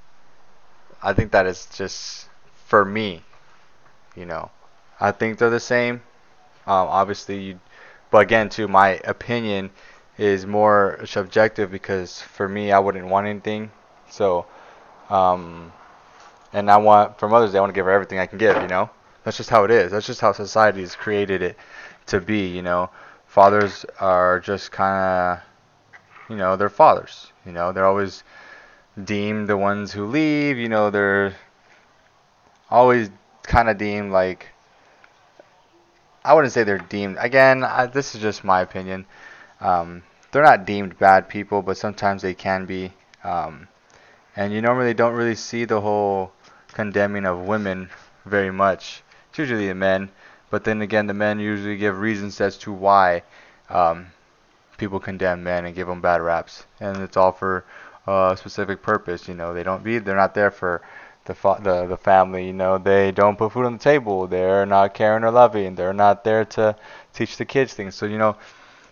I 1.04 1.14
think 1.14 1.32
that 1.32 1.46
is 1.46 1.68
just 1.68 2.28
for 2.66 2.84
me, 2.84 3.22
you 4.16 4.26
know. 4.26 4.50
I 5.00 5.12
think 5.12 5.38
they're 5.38 5.50
the 5.50 5.60
same. 5.60 6.02
Um, 6.66 6.88
obviously, 6.88 7.40
you, 7.42 7.60
but 8.16 8.22
again, 8.22 8.48
too, 8.48 8.70
my 8.70 8.92
opinion 9.04 9.72
is 10.18 10.46
more 10.46 11.02
subjective 11.04 11.70
because 11.70 12.22
for 12.22 12.48
me, 12.48 12.72
I 12.72 12.80
wouldn't 12.80 13.08
want 13.08 13.28
anything. 13.28 13.72
So, 14.10 14.46
um, 15.10 15.74
and 16.54 16.72
I 16.72 16.78
want 16.78 17.20
for 17.20 17.28
Mother's 17.28 17.52
Day, 17.52 17.58
I 17.58 17.60
want 17.60 17.74
to 17.74 17.78
give 17.78 17.88
her 17.88 17.92
everything 17.92 18.20
I 18.20 18.26
can 18.26 18.38
give. 18.38 18.56
You 18.62 18.70
know, 18.70 18.90
that's 19.26 19.36
just 19.36 19.50
how 19.50 19.66
it 19.66 19.72
is. 19.72 19.92
That's 19.92 20.08
just 20.08 20.22
how 20.22 20.32
society 20.32 20.80
has 20.80 20.96
created 20.96 21.42
it 21.42 21.58
to 22.06 22.22
be. 22.22 22.48
You 22.48 22.62
know, 22.62 22.90
fathers 23.28 23.86
are 24.00 24.40
just 24.40 24.72
kind 24.72 25.42
of 25.42 26.30
you 26.30 26.38
know, 26.38 26.56
they're 26.56 26.70
fathers. 26.70 27.34
You 27.46 27.52
know, 27.52 27.74
they're 27.74 27.86
always 27.86 28.24
deemed 29.04 29.50
the 29.50 29.58
ones 29.58 29.92
who 29.92 30.06
leave. 30.06 30.58
You 30.58 30.70
know, 30.70 30.90
they're 30.90 31.36
always 32.70 33.10
kind 33.44 33.68
of 33.68 33.78
deemed 33.78 34.14
like. 34.14 34.48
I 36.26 36.34
wouldn't 36.34 36.54
say 36.54 36.64
they're 36.64 36.80
deemed. 36.80 37.18
Again, 37.20 37.64
I, 37.64 37.86
this 37.86 38.16
is 38.16 38.22
just 38.22 38.44
my 38.44 38.62
opinion. 38.62 39.06
Um, 39.62 40.02
they're 40.32 40.42
not 40.42 40.66
deemed 40.66 40.98
bad 40.98 41.30
people, 41.30 41.62
but 41.62 41.78
sometimes 41.78 42.24
they 42.24 42.34
can 42.34 42.66
be. 42.66 42.92
Um, 43.24 43.68
and 44.36 44.52
you 44.52 44.60
normally 44.60 44.96
don't 44.96 45.14
really 45.14 45.36
see 45.36 45.66
the 45.66 45.80
whole 45.80 46.32
condemning 46.74 47.28
of 47.28 47.42
women 47.42 47.90
very 48.26 48.52
much. 48.52 49.04
It's 49.30 49.38
usually 49.38 49.68
the 49.68 49.76
men, 49.76 50.10
but 50.50 50.64
then 50.64 50.82
again, 50.82 51.06
the 51.06 51.14
men 51.14 51.40
usually 51.40 51.78
give 51.78 52.00
reasons 52.00 52.42
as 52.42 52.58
to 52.60 52.74
why. 52.74 53.22
Um, 53.70 54.08
people 54.78 55.00
condemn 55.00 55.44
men 55.44 55.66
and 55.66 55.76
give 55.76 55.88
them 55.88 56.02
bad 56.02 56.22
raps, 56.22 56.66
and 56.80 56.98
it's 57.04 57.18
all 57.18 57.34
for 57.34 57.66
a 58.08 58.36
specific 58.36 58.82
purpose. 58.82 59.28
You 59.28 59.36
know, 59.36 59.54
they 59.54 59.64
don't 59.64 59.84
be 59.84 60.00
they're 60.00 60.16
not 60.16 60.34
there 60.34 60.52
for 60.52 60.82
the 61.26 61.36
fa- 61.36 61.60
the 61.62 61.86
the 61.88 61.98
family. 61.98 62.48
You 62.48 62.54
know, 62.54 62.78
they 62.78 63.12
don't 63.12 63.38
put 63.38 63.52
food 63.54 63.66
on 63.66 63.74
the 63.74 63.80
table. 63.84 64.28
They're 64.28 64.66
not 64.66 64.94
caring 64.94 65.24
or 65.24 65.32
loving. 65.32 65.76
They're 65.76 65.94
not 65.94 66.24
there 66.24 66.46
to 66.46 66.76
teach 67.14 67.38
the 67.38 67.46
kids 67.46 67.74
things. 67.74 67.96
So 67.96 68.06
you 68.06 68.18
know, 68.18 68.36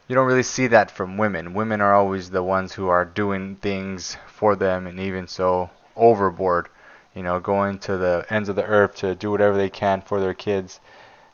you 0.07 0.15
don't 0.15 0.27
really 0.27 0.43
see 0.43 0.67
that 0.67 0.91
from 0.91 1.17
women. 1.17 1.53
Women 1.53 1.81
are 1.81 1.93
always 1.95 2.29
the 2.29 2.43
ones 2.43 2.73
who 2.73 2.87
are 2.89 3.05
doing 3.05 3.55
things 3.57 4.17
for 4.27 4.55
them, 4.55 4.87
and 4.87 4.99
even 4.99 5.27
so 5.27 5.69
overboard. 5.95 6.69
You 7.15 7.23
know, 7.23 7.39
going 7.39 7.79
to 7.79 7.97
the 7.97 8.25
ends 8.29 8.49
of 8.49 8.55
the 8.55 8.65
earth 8.65 8.95
to 8.97 9.15
do 9.15 9.31
whatever 9.31 9.57
they 9.57 9.69
can 9.69 10.01
for 10.01 10.19
their 10.19 10.33
kids, 10.33 10.79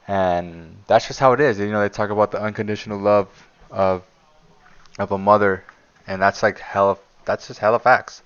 and 0.07 0.77
that's 0.87 1.07
just 1.07 1.19
how 1.19 1.33
it 1.33 1.39
is. 1.41 1.59
You 1.59 1.71
know, 1.71 1.81
they 1.81 1.89
talk 1.89 2.09
about 2.11 2.31
the 2.31 2.41
unconditional 2.41 2.99
love 2.99 3.27
of 3.71 4.03
of 4.97 5.11
a 5.11 5.17
mother, 5.17 5.63
and 6.07 6.21
that's 6.21 6.43
like 6.43 6.59
hell. 6.59 6.99
That's 7.25 7.47
just 7.47 7.59
hella 7.59 7.79
facts. 7.79 8.21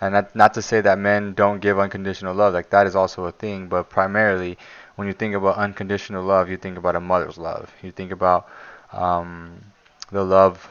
And 0.00 0.14
that, 0.14 0.36
not 0.36 0.54
to 0.54 0.62
say 0.62 0.80
that 0.82 0.98
men 0.98 1.32
don't 1.32 1.60
give 1.60 1.78
unconditional 1.78 2.34
love, 2.34 2.52
like 2.54 2.70
that 2.70 2.86
is 2.86 2.94
also 2.94 3.24
a 3.24 3.32
thing, 3.32 3.68
but 3.68 3.88
primarily 3.88 4.58
when 4.96 5.06
you 5.08 5.14
think 5.14 5.34
about 5.34 5.56
unconditional 5.56 6.24
love, 6.24 6.48
you 6.50 6.56
think 6.56 6.76
about 6.76 6.96
a 6.96 7.00
mother's 7.00 7.38
love. 7.38 7.72
You 7.82 7.92
think 7.92 8.12
about 8.12 8.48
um, 8.92 9.64
the 10.10 10.24
love 10.24 10.68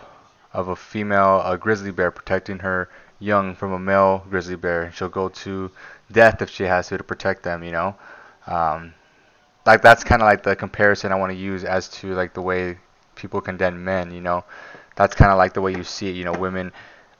of 0.53 0.67
a 0.67 0.75
female, 0.75 1.41
a 1.43 1.57
grizzly 1.57 1.91
bear 1.91 2.11
protecting 2.11 2.59
her 2.59 2.89
young 3.19 3.55
from 3.55 3.73
a 3.73 3.79
male 3.79 4.23
grizzly 4.29 4.55
bear. 4.55 4.91
She'll 4.91 5.09
go 5.09 5.29
to 5.29 5.71
death 6.11 6.41
if 6.41 6.49
she 6.49 6.63
has 6.63 6.87
to 6.89 6.97
to 6.97 7.03
protect 7.03 7.43
them, 7.43 7.63
you 7.63 7.71
know. 7.71 7.95
Um, 8.47 8.93
like 9.65 9.81
that's 9.81 10.03
kind 10.03 10.21
of 10.21 10.27
like 10.27 10.43
the 10.43 10.55
comparison 10.55 11.11
I 11.11 11.15
want 11.15 11.31
to 11.31 11.37
use 11.37 11.63
as 11.63 11.87
to 11.89 12.13
like 12.13 12.33
the 12.33 12.41
way 12.41 12.77
people 13.15 13.41
condemn 13.41 13.83
men, 13.83 14.11
you 14.11 14.21
know. 14.21 14.43
That's 14.95 15.15
kind 15.15 15.31
of 15.31 15.37
like 15.37 15.53
the 15.53 15.61
way 15.61 15.73
you 15.73 15.83
see 15.83 16.09
it, 16.09 16.15
you 16.15 16.23
know, 16.23 16.33
women 16.33 16.71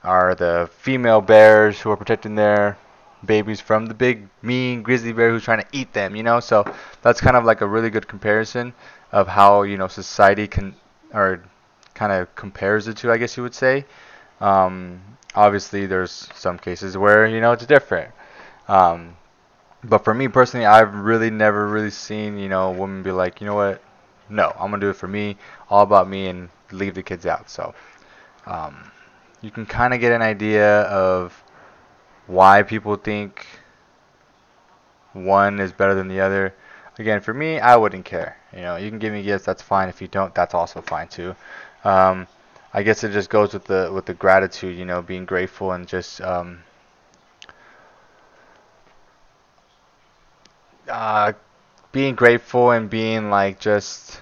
are 0.06 0.34
the 0.34 0.70
female 0.78 1.20
bears 1.20 1.80
who 1.80 1.90
are 1.90 1.96
protecting 1.96 2.34
their 2.34 2.78
babies 3.24 3.60
from 3.60 3.86
the 3.86 3.94
big 3.94 4.28
mean 4.42 4.82
grizzly 4.82 5.12
bear 5.12 5.30
who's 5.30 5.44
trying 5.44 5.60
to 5.60 5.66
eat 5.72 5.92
them, 5.92 6.16
you 6.16 6.22
know? 6.22 6.40
So 6.40 6.64
that's 7.02 7.20
kind 7.20 7.36
of 7.36 7.44
like 7.44 7.60
a 7.60 7.66
really 7.66 7.90
good 7.90 8.06
comparison 8.08 8.72
of 9.12 9.28
how, 9.28 9.62
you 9.62 9.76
know, 9.76 9.88
society 9.88 10.46
can 10.46 10.74
or 11.12 11.42
kind 11.94 12.12
of 12.12 12.34
compares 12.36 12.86
the 12.86 12.94
two, 12.94 13.10
I 13.10 13.16
guess 13.18 13.36
you 13.36 13.42
would 13.42 13.54
say. 13.54 13.84
Um, 14.40 15.00
obviously 15.34 15.86
there's 15.86 16.28
some 16.34 16.58
cases 16.58 16.96
where, 16.96 17.26
you 17.26 17.40
know, 17.40 17.52
it's 17.52 17.66
different. 17.66 18.12
Um, 18.68 19.16
but 19.84 20.04
for 20.04 20.14
me 20.14 20.28
personally, 20.28 20.66
I've 20.66 20.94
really 20.94 21.30
never 21.30 21.68
really 21.68 21.90
seen, 21.90 22.38
you 22.38 22.48
know, 22.48 22.68
a 22.70 22.72
woman 22.72 23.02
be 23.02 23.12
like, 23.12 23.40
you 23.40 23.46
know 23.46 23.54
what? 23.54 23.82
No, 24.28 24.52
I'm 24.58 24.70
gonna 24.70 24.80
do 24.80 24.90
it 24.90 24.96
for 24.96 25.08
me, 25.08 25.36
all 25.70 25.82
about 25.82 26.08
me, 26.08 26.26
and 26.26 26.48
leave 26.72 26.94
the 26.94 27.02
kids 27.02 27.26
out. 27.26 27.48
So, 27.48 27.74
um, 28.46 28.90
you 29.46 29.52
can 29.52 29.64
kind 29.64 29.94
of 29.94 30.00
get 30.00 30.10
an 30.10 30.22
idea 30.22 30.80
of 30.82 31.44
why 32.26 32.64
people 32.64 32.96
think 32.96 33.46
one 35.12 35.60
is 35.60 35.70
better 35.70 35.94
than 35.94 36.08
the 36.08 36.20
other. 36.20 36.52
Again, 36.98 37.20
for 37.20 37.32
me, 37.32 37.60
I 37.60 37.76
wouldn't 37.76 38.04
care. 38.04 38.36
You 38.52 38.62
know, 38.62 38.74
you 38.74 38.90
can 38.90 38.98
give 38.98 39.12
me 39.12 39.22
gifts, 39.22 39.44
that's 39.44 39.62
fine. 39.62 39.88
If 39.88 40.02
you 40.02 40.08
don't, 40.08 40.34
that's 40.34 40.52
also 40.52 40.80
fine 40.80 41.06
too. 41.06 41.36
Um, 41.84 42.26
I 42.74 42.82
guess 42.82 43.04
it 43.04 43.12
just 43.12 43.30
goes 43.30 43.52
with 43.52 43.64
the 43.66 43.88
with 43.94 44.06
the 44.06 44.14
gratitude. 44.14 44.76
You 44.76 44.84
know, 44.84 45.00
being 45.00 45.24
grateful 45.24 45.70
and 45.70 45.86
just 45.86 46.20
um, 46.20 46.64
uh, 50.88 51.34
being 51.92 52.16
grateful 52.16 52.72
and 52.72 52.90
being 52.90 53.30
like 53.30 53.60
just 53.60 54.20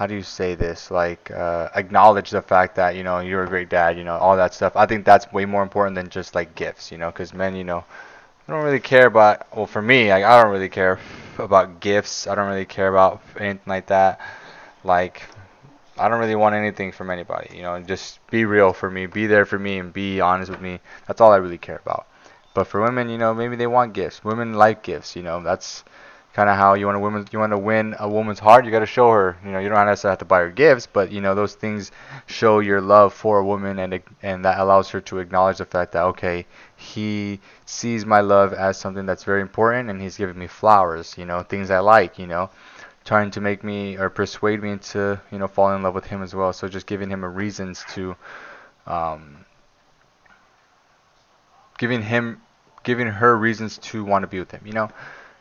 how 0.00 0.06
do 0.06 0.14
you 0.14 0.22
say 0.22 0.54
this? 0.54 0.90
Like 0.90 1.30
uh, 1.30 1.68
acknowledge 1.74 2.30
the 2.30 2.40
fact 2.40 2.74
that 2.76 2.96
you 2.96 3.04
know 3.04 3.20
you're 3.20 3.44
a 3.44 3.46
great 3.46 3.68
dad. 3.68 3.98
You 3.98 4.04
know 4.04 4.16
all 4.16 4.34
that 4.34 4.54
stuff. 4.54 4.74
I 4.74 4.86
think 4.86 5.04
that's 5.04 5.30
way 5.30 5.44
more 5.44 5.62
important 5.62 5.94
than 5.94 6.08
just 6.08 6.34
like 6.34 6.54
gifts. 6.54 6.90
You 6.90 6.96
know, 6.96 7.10
because 7.10 7.34
men, 7.34 7.54
you 7.54 7.64
know, 7.64 7.84
I 8.48 8.52
don't 8.52 8.64
really 8.64 8.80
care 8.80 9.06
about. 9.08 9.54
Well, 9.54 9.66
for 9.66 9.82
me, 9.82 10.08
like, 10.08 10.24
I 10.24 10.42
don't 10.42 10.52
really 10.52 10.70
care 10.70 10.98
about 11.38 11.80
gifts. 11.80 12.26
I 12.26 12.34
don't 12.34 12.48
really 12.48 12.64
care 12.64 12.88
about 12.88 13.20
anything 13.36 13.60
like 13.66 13.88
that. 13.88 14.20
Like, 14.84 15.20
I 15.98 16.08
don't 16.08 16.18
really 16.18 16.34
want 16.34 16.54
anything 16.54 16.92
from 16.92 17.10
anybody. 17.10 17.54
You 17.54 17.60
know, 17.60 17.78
just 17.82 18.26
be 18.30 18.46
real 18.46 18.72
for 18.72 18.90
me, 18.90 19.04
be 19.04 19.26
there 19.26 19.44
for 19.44 19.58
me, 19.58 19.78
and 19.78 19.92
be 19.92 20.18
honest 20.22 20.50
with 20.50 20.62
me. 20.62 20.80
That's 21.08 21.20
all 21.20 21.30
I 21.30 21.36
really 21.36 21.58
care 21.58 21.80
about. 21.84 22.06
But 22.54 22.68
for 22.68 22.80
women, 22.80 23.10
you 23.10 23.18
know, 23.18 23.34
maybe 23.34 23.54
they 23.54 23.66
want 23.66 23.92
gifts. 23.92 24.24
Women 24.24 24.54
like 24.54 24.82
gifts. 24.82 25.14
You 25.14 25.22
know, 25.22 25.42
that's 25.42 25.84
kind 26.40 26.48
of 26.48 26.56
how 26.56 26.72
you 26.72 26.86
want 26.86 26.96
to 26.96 27.00
women 27.00 27.26
you 27.32 27.38
want 27.38 27.52
to 27.52 27.58
win 27.58 27.94
a 27.98 28.08
woman's 28.08 28.38
heart 28.38 28.64
you 28.64 28.70
got 28.70 28.78
to 28.78 28.86
show 28.86 29.10
her 29.10 29.36
you 29.44 29.50
know 29.52 29.58
you 29.58 29.68
don't 29.68 29.84
necessarily 29.84 30.12
have 30.12 30.18
to 30.18 30.24
buy 30.24 30.40
her 30.40 30.50
gifts 30.50 30.86
but 30.86 31.12
you 31.12 31.20
know 31.20 31.34
those 31.34 31.54
things 31.54 31.92
show 32.26 32.60
your 32.60 32.80
love 32.80 33.12
for 33.12 33.40
a 33.40 33.44
woman 33.44 33.78
and 33.78 34.00
and 34.22 34.42
that 34.46 34.58
allows 34.58 34.88
her 34.88 35.02
to 35.02 35.18
acknowledge 35.18 35.58
the 35.58 35.66
fact 35.66 35.92
that 35.92 36.02
okay 36.02 36.46
he 36.76 37.38
sees 37.66 38.06
my 38.06 38.20
love 38.20 38.54
as 38.54 38.78
something 38.78 39.04
that's 39.04 39.24
very 39.24 39.42
important 39.42 39.90
and 39.90 40.00
he's 40.00 40.16
giving 40.16 40.38
me 40.38 40.46
flowers 40.46 41.14
you 41.18 41.26
know 41.26 41.42
things 41.42 41.70
I 41.70 41.80
like 41.80 42.18
you 42.18 42.26
know 42.26 42.48
trying 43.04 43.30
to 43.32 43.40
make 43.40 43.64
me 43.64 43.98
or 43.98 44.08
persuade 44.10 44.62
me 44.62 44.76
to 44.78 45.20
you 45.32 45.38
know 45.38 45.48
fall 45.48 45.74
in 45.74 45.82
love 45.82 45.94
with 45.94 46.06
him 46.06 46.22
as 46.22 46.34
well. 46.34 46.52
So 46.52 46.68
just 46.68 46.86
giving 46.86 47.10
him 47.10 47.24
reasons 47.24 47.84
to 47.94 48.16
um, 48.86 49.44
giving 51.78 52.02
him 52.02 52.40
giving 52.82 53.06
her 53.06 53.36
reasons 53.36 53.78
to 53.78 54.04
want 54.04 54.22
to 54.22 54.26
be 54.26 54.38
with 54.38 54.50
him 54.50 54.62
you 54.64 54.72
know? 54.72 54.88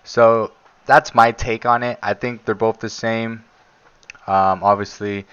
So 0.04 0.52
that's 0.90 1.14
my 1.14 1.32
take 1.32 1.68
on 1.68 1.84
it. 1.84 2.00
I 2.02 2.16
think 2.16 2.46
they're 2.46 2.56
both 2.56 2.80
the 2.80 2.90
same. 2.90 3.44
Um, 4.26 4.64
obviously, 4.64 5.28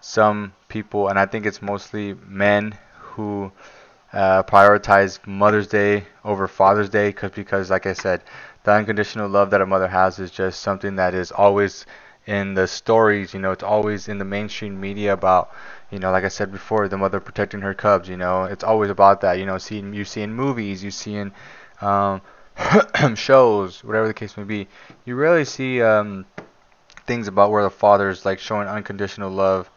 some 0.00 0.54
people, 0.68 1.08
and 1.08 1.18
I 1.18 1.26
think 1.26 1.44
it's 1.44 1.60
mostly 1.60 2.14
men 2.26 2.78
who 2.98 3.52
uh, 4.14 4.42
prioritize 4.44 5.24
Mother's 5.26 5.66
Day 5.66 6.04
over 6.24 6.48
Father's 6.48 6.88
Day, 6.88 7.12
cause, 7.12 7.30
because, 7.32 7.68
like 7.68 7.84
I 7.84 7.92
said, 7.92 8.22
the 8.64 8.72
unconditional 8.72 9.28
love 9.28 9.50
that 9.50 9.60
a 9.60 9.66
mother 9.66 9.86
has 9.88 10.18
is 10.18 10.30
just 10.30 10.62
something 10.62 10.96
that 10.96 11.12
is 11.12 11.30
always 11.30 11.84
in 12.26 12.54
the 12.54 12.66
stories. 12.66 13.34
You 13.34 13.40
know, 13.40 13.52
it's 13.52 13.62
always 13.62 14.08
in 14.08 14.16
the 14.16 14.24
mainstream 14.24 14.80
media 14.80 15.12
about, 15.12 15.52
you 15.90 15.98
know, 15.98 16.10
like 16.10 16.24
I 16.24 16.28
said 16.28 16.50
before, 16.50 16.88
the 16.88 16.96
mother 16.96 17.20
protecting 17.20 17.60
her 17.60 17.74
cubs. 17.74 18.08
You 18.08 18.16
know, 18.16 18.44
it's 18.44 18.64
always 18.64 18.88
about 18.88 19.20
that. 19.20 19.34
You 19.38 19.44
know, 19.44 19.58
see 19.58 19.80
you 19.80 20.06
see 20.06 20.22
in 20.22 20.32
movies, 20.32 20.82
you 20.82 20.90
see 20.90 21.16
in 21.16 21.32
um, 21.82 22.22
shows, 23.14 23.82
whatever 23.84 24.06
the 24.06 24.14
case 24.14 24.36
may 24.36 24.44
be, 24.44 24.68
you 25.04 25.14
rarely 25.14 25.44
see 25.44 25.82
um, 25.82 26.26
things 27.06 27.28
about 27.28 27.50
where 27.50 27.62
the 27.62 27.70
father 27.70 28.08
is 28.08 28.24
like 28.24 28.38
showing 28.38 28.68
unconditional 28.68 29.30
love 29.30 29.70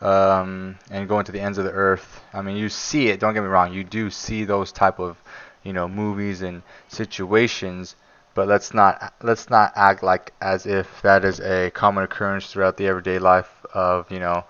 um, 0.00 0.78
and 0.90 1.08
going 1.08 1.24
to 1.24 1.32
the 1.32 1.40
ends 1.40 1.58
of 1.58 1.64
the 1.64 1.70
earth. 1.70 2.20
I 2.32 2.42
mean, 2.42 2.56
you 2.56 2.68
see 2.68 3.08
it. 3.08 3.20
Don't 3.20 3.34
get 3.34 3.42
me 3.42 3.48
wrong. 3.48 3.72
You 3.72 3.84
do 3.84 4.10
see 4.10 4.44
those 4.44 4.72
type 4.72 4.98
of 4.98 5.20
you 5.62 5.72
know 5.72 5.88
movies 5.88 6.42
and 6.42 6.62
situations, 6.88 7.96
but 8.34 8.48
let's 8.48 8.74
not 8.74 9.14
let's 9.22 9.48
not 9.48 9.72
act 9.76 10.02
like 10.02 10.32
as 10.40 10.66
if 10.66 11.02
that 11.02 11.24
is 11.24 11.40
a 11.40 11.70
common 11.70 12.04
occurrence 12.04 12.52
throughout 12.52 12.76
the 12.76 12.86
everyday 12.86 13.18
life 13.18 13.64
of 13.72 14.10
you 14.10 14.18
know 14.18 14.44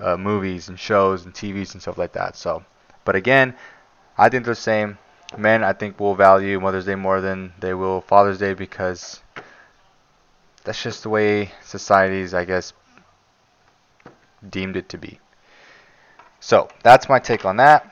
uh, 0.00 0.16
movies 0.16 0.68
and 0.68 0.78
shows 0.78 1.24
and 1.24 1.34
TVs 1.34 1.72
and 1.72 1.82
stuff 1.82 1.98
like 1.98 2.12
that. 2.12 2.36
So, 2.36 2.64
but 3.04 3.16
again, 3.16 3.54
I 4.16 4.28
think 4.28 4.44
they're 4.44 4.54
the 4.54 4.60
same 4.60 4.98
men 5.38 5.64
I 5.64 5.72
think 5.72 5.98
will 6.00 6.14
value 6.14 6.60
Mother's 6.60 6.86
Day 6.86 6.94
more 6.94 7.20
than 7.20 7.52
they 7.60 7.74
will 7.74 8.00
Father's 8.00 8.38
Day 8.38 8.54
because 8.54 9.20
that's 10.64 10.82
just 10.82 11.02
the 11.02 11.08
way 11.08 11.52
society's 11.62 12.34
I 12.34 12.44
guess 12.44 12.72
deemed 14.48 14.76
it 14.76 14.88
to 14.90 14.98
be. 14.98 15.20
So 16.40 16.68
that's 16.82 17.08
my 17.08 17.18
take 17.18 17.44
on 17.44 17.56
that. 17.56 17.90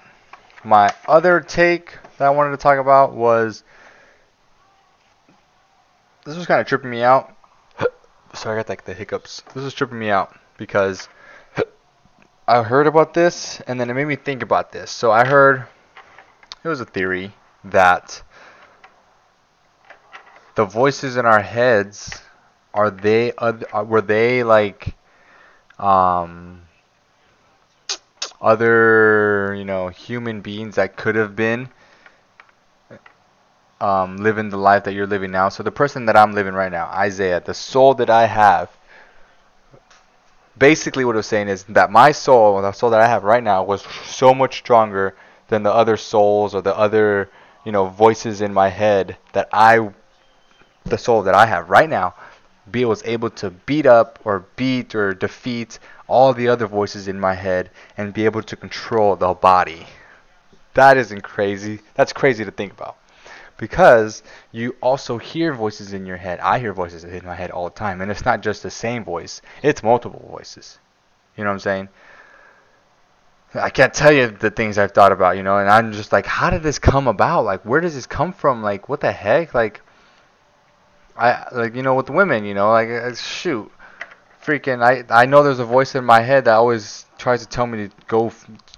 My 0.65 0.93
other 1.09 1.41
take 1.41 1.99
that 2.19 2.27
I 2.27 2.31
wanted 2.31 2.51
to 2.51 2.57
talk 2.57 2.79
about 2.79 3.15
was 3.15 3.65
this 6.25 6.37
was 6.37 6.47
kind 6.47 6.61
of 6.61 6.67
tripping 6.67 6.91
me 6.91 7.03
out. 7.03 7.35
Sorry, 8.35 8.57
I 8.57 8.61
got 8.61 8.69
like 8.69 8.85
the 8.85 8.95
hiccups. 8.95 9.43
This 9.55 9.65
was 9.65 9.75
tripping 9.75 9.99
me 9.99 10.11
out 10.11 10.39
because 10.57 11.09
I 12.47 12.63
heard 12.63 12.87
about 12.87 13.15
this 13.15 13.61
and 13.67 13.81
then 13.81 13.91
it 13.91 13.95
made 13.95 14.07
me 14.07 14.17
think 14.17 14.43
about 14.43 14.71
this. 14.71 14.91
So 14.91 15.11
I 15.11 15.27
heard 15.27 15.67
it 16.65 16.69
was 16.69 16.81
a 16.81 16.85
theory 16.85 17.33
that 17.65 18.23
the 20.55 20.65
voices 20.65 21.17
in 21.17 21.27
our 21.27 21.41
heads 21.41 22.21
are 22.75 22.91
they 22.91 23.33
uh, 23.33 23.53
were 23.85 24.01
they 24.01 24.43
like 24.43 24.95
um 25.79 26.63
other 28.41 29.55
you 29.57 29.65
know 29.65 29.89
human 29.89 30.41
beings 30.41 30.75
that 30.77 30.97
could 30.97 31.15
have 31.15 31.35
been 31.37 31.69
um, 33.81 34.17
living 34.19 34.49
the 34.49 34.57
life 34.57 34.85
that 34.85 34.95
you're 34.95 35.07
living 35.07 35.31
now. 35.33 35.49
So 35.49 35.63
the 35.63 35.73
person 35.73 36.07
that 36.07 36.17
I'm 36.17 36.33
living 36.33 36.55
right 36.55 36.71
now, 36.71 36.87
Isaiah, 36.87 37.41
the 37.45 37.55
soul 37.55 37.95
that 37.95 38.11
I 38.11 38.27
have, 38.27 38.71
basically 40.57 41.05
what 41.05 41.15
it 41.15 41.19
was 41.19 41.27
saying 41.27 41.49
is 41.49 41.65
that 41.65 41.91
my 41.91 42.13
soul, 42.13 42.61
the 42.63 42.73
soul 42.73 42.91
that 42.91 43.01
I 43.01 43.07
have 43.07 43.25
right 43.25 43.43
now, 43.43 43.65
was 43.65 43.83
so 44.05 44.35
much 44.35 44.59
stronger 44.59 45.15
than 45.53 45.63
the 45.65 45.73
other 45.73 45.97
souls 45.99 46.55
or 46.57 46.63
the 46.63 46.77
other, 46.77 47.31
you 47.65 47.73
know, 47.73 47.87
voices 47.87 48.41
in 48.41 48.53
my 48.55 48.69
head 48.69 49.17
that 49.35 49.49
I, 49.53 49.91
the 50.85 50.99
soul 50.99 51.23
that 51.25 51.35
I 51.35 51.47
have 51.47 51.71
right 51.71 51.89
now, 51.91 52.15
be 52.71 52.85
was 52.85 53.03
able 53.05 53.31
to 53.31 53.51
beat 53.51 53.87
up 53.87 54.19
or 54.25 54.47
beat 54.57 54.95
or 54.95 55.15
defeat 55.15 55.79
all 56.09 56.33
the 56.35 56.49
other 56.49 56.67
voices 56.67 57.09
in 57.09 57.21
my 57.21 57.35
head 57.35 57.71
and 57.97 58.15
be 58.15 58.25
able 58.25 58.43
to 58.45 58.57
control 58.57 59.17
the 59.17 59.35
body. 59.35 59.87
That 60.75 60.97
isn't 60.99 61.23
crazy. 61.23 61.81
That's 61.95 62.13
crazy 62.13 62.45
to 62.45 62.51
think 62.51 62.73
about. 62.73 62.97
because 63.59 64.23
you 64.53 64.77
also 64.83 65.19
hear 65.19 65.55
voices 65.55 65.93
in 65.93 66.07
your 66.07 66.17
head. 66.17 66.41
I 66.41 66.59
hear 66.59 66.73
voices 66.73 67.05
in 67.05 67.25
my 67.27 67.35
head 67.35 67.51
all 67.51 67.65
the 67.67 67.71
time, 67.75 68.01
and 68.01 68.11
it's 68.11 68.25
not 68.25 68.43
just 68.43 68.63
the 68.63 68.71
same 68.71 69.05
voice; 69.05 69.41
it's 69.63 69.83
multiple 69.83 70.27
voices. 70.31 70.79
You 71.37 71.45
know 71.45 71.51
what 71.51 71.55
I'm 71.55 71.61
saying? 71.61 71.89
I 73.55 73.71
can't 73.71 73.93
tell 73.93 74.13
you 74.13 74.29
the 74.29 74.51
things 74.51 74.79
I've 74.79 74.93
thought 74.93 75.13
about, 75.13 75.37
you 75.37 75.43
know, 75.43 75.59
and 75.59 75.69
I'm 75.69 75.93
just 75.93 76.13
like, 76.13 76.27
how 76.27 76.51
did 76.51 76.63
this 76.63 76.79
come 76.79 77.07
about? 77.07 77.45
Like, 77.45 77.63
where 77.65 77.81
does 77.81 77.95
this 77.95 78.07
come 78.07 78.33
from? 78.33 78.63
Like, 78.63 78.89
what 78.89 79.01
the 79.01 79.13
heck? 79.13 79.55
Like, 79.55 79.83
I 81.17 81.47
like 81.53 81.75
you 81.75 81.83
know 81.83 81.95
with 81.95 82.11
women, 82.11 82.45
you 82.45 82.55
know, 82.55 82.71
like 82.71 82.89
uh, 82.89 83.15
shoot, 83.15 83.71
freaking, 84.43 84.83
I 84.83 85.05
I 85.11 85.27
know 85.27 85.43
there's 85.43 85.59
a 85.59 85.65
voice 85.65 85.95
in 85.95 86.05
my 86.05 86.21
head 86.21 86.47
that 86.47 86.55
always 86.55 87.07
tries 87.19 87.43
to 87.43 87.49
tell 87.49 87.67
me 87.67 87.89
to 87.89 87.95
go 88.07 88.33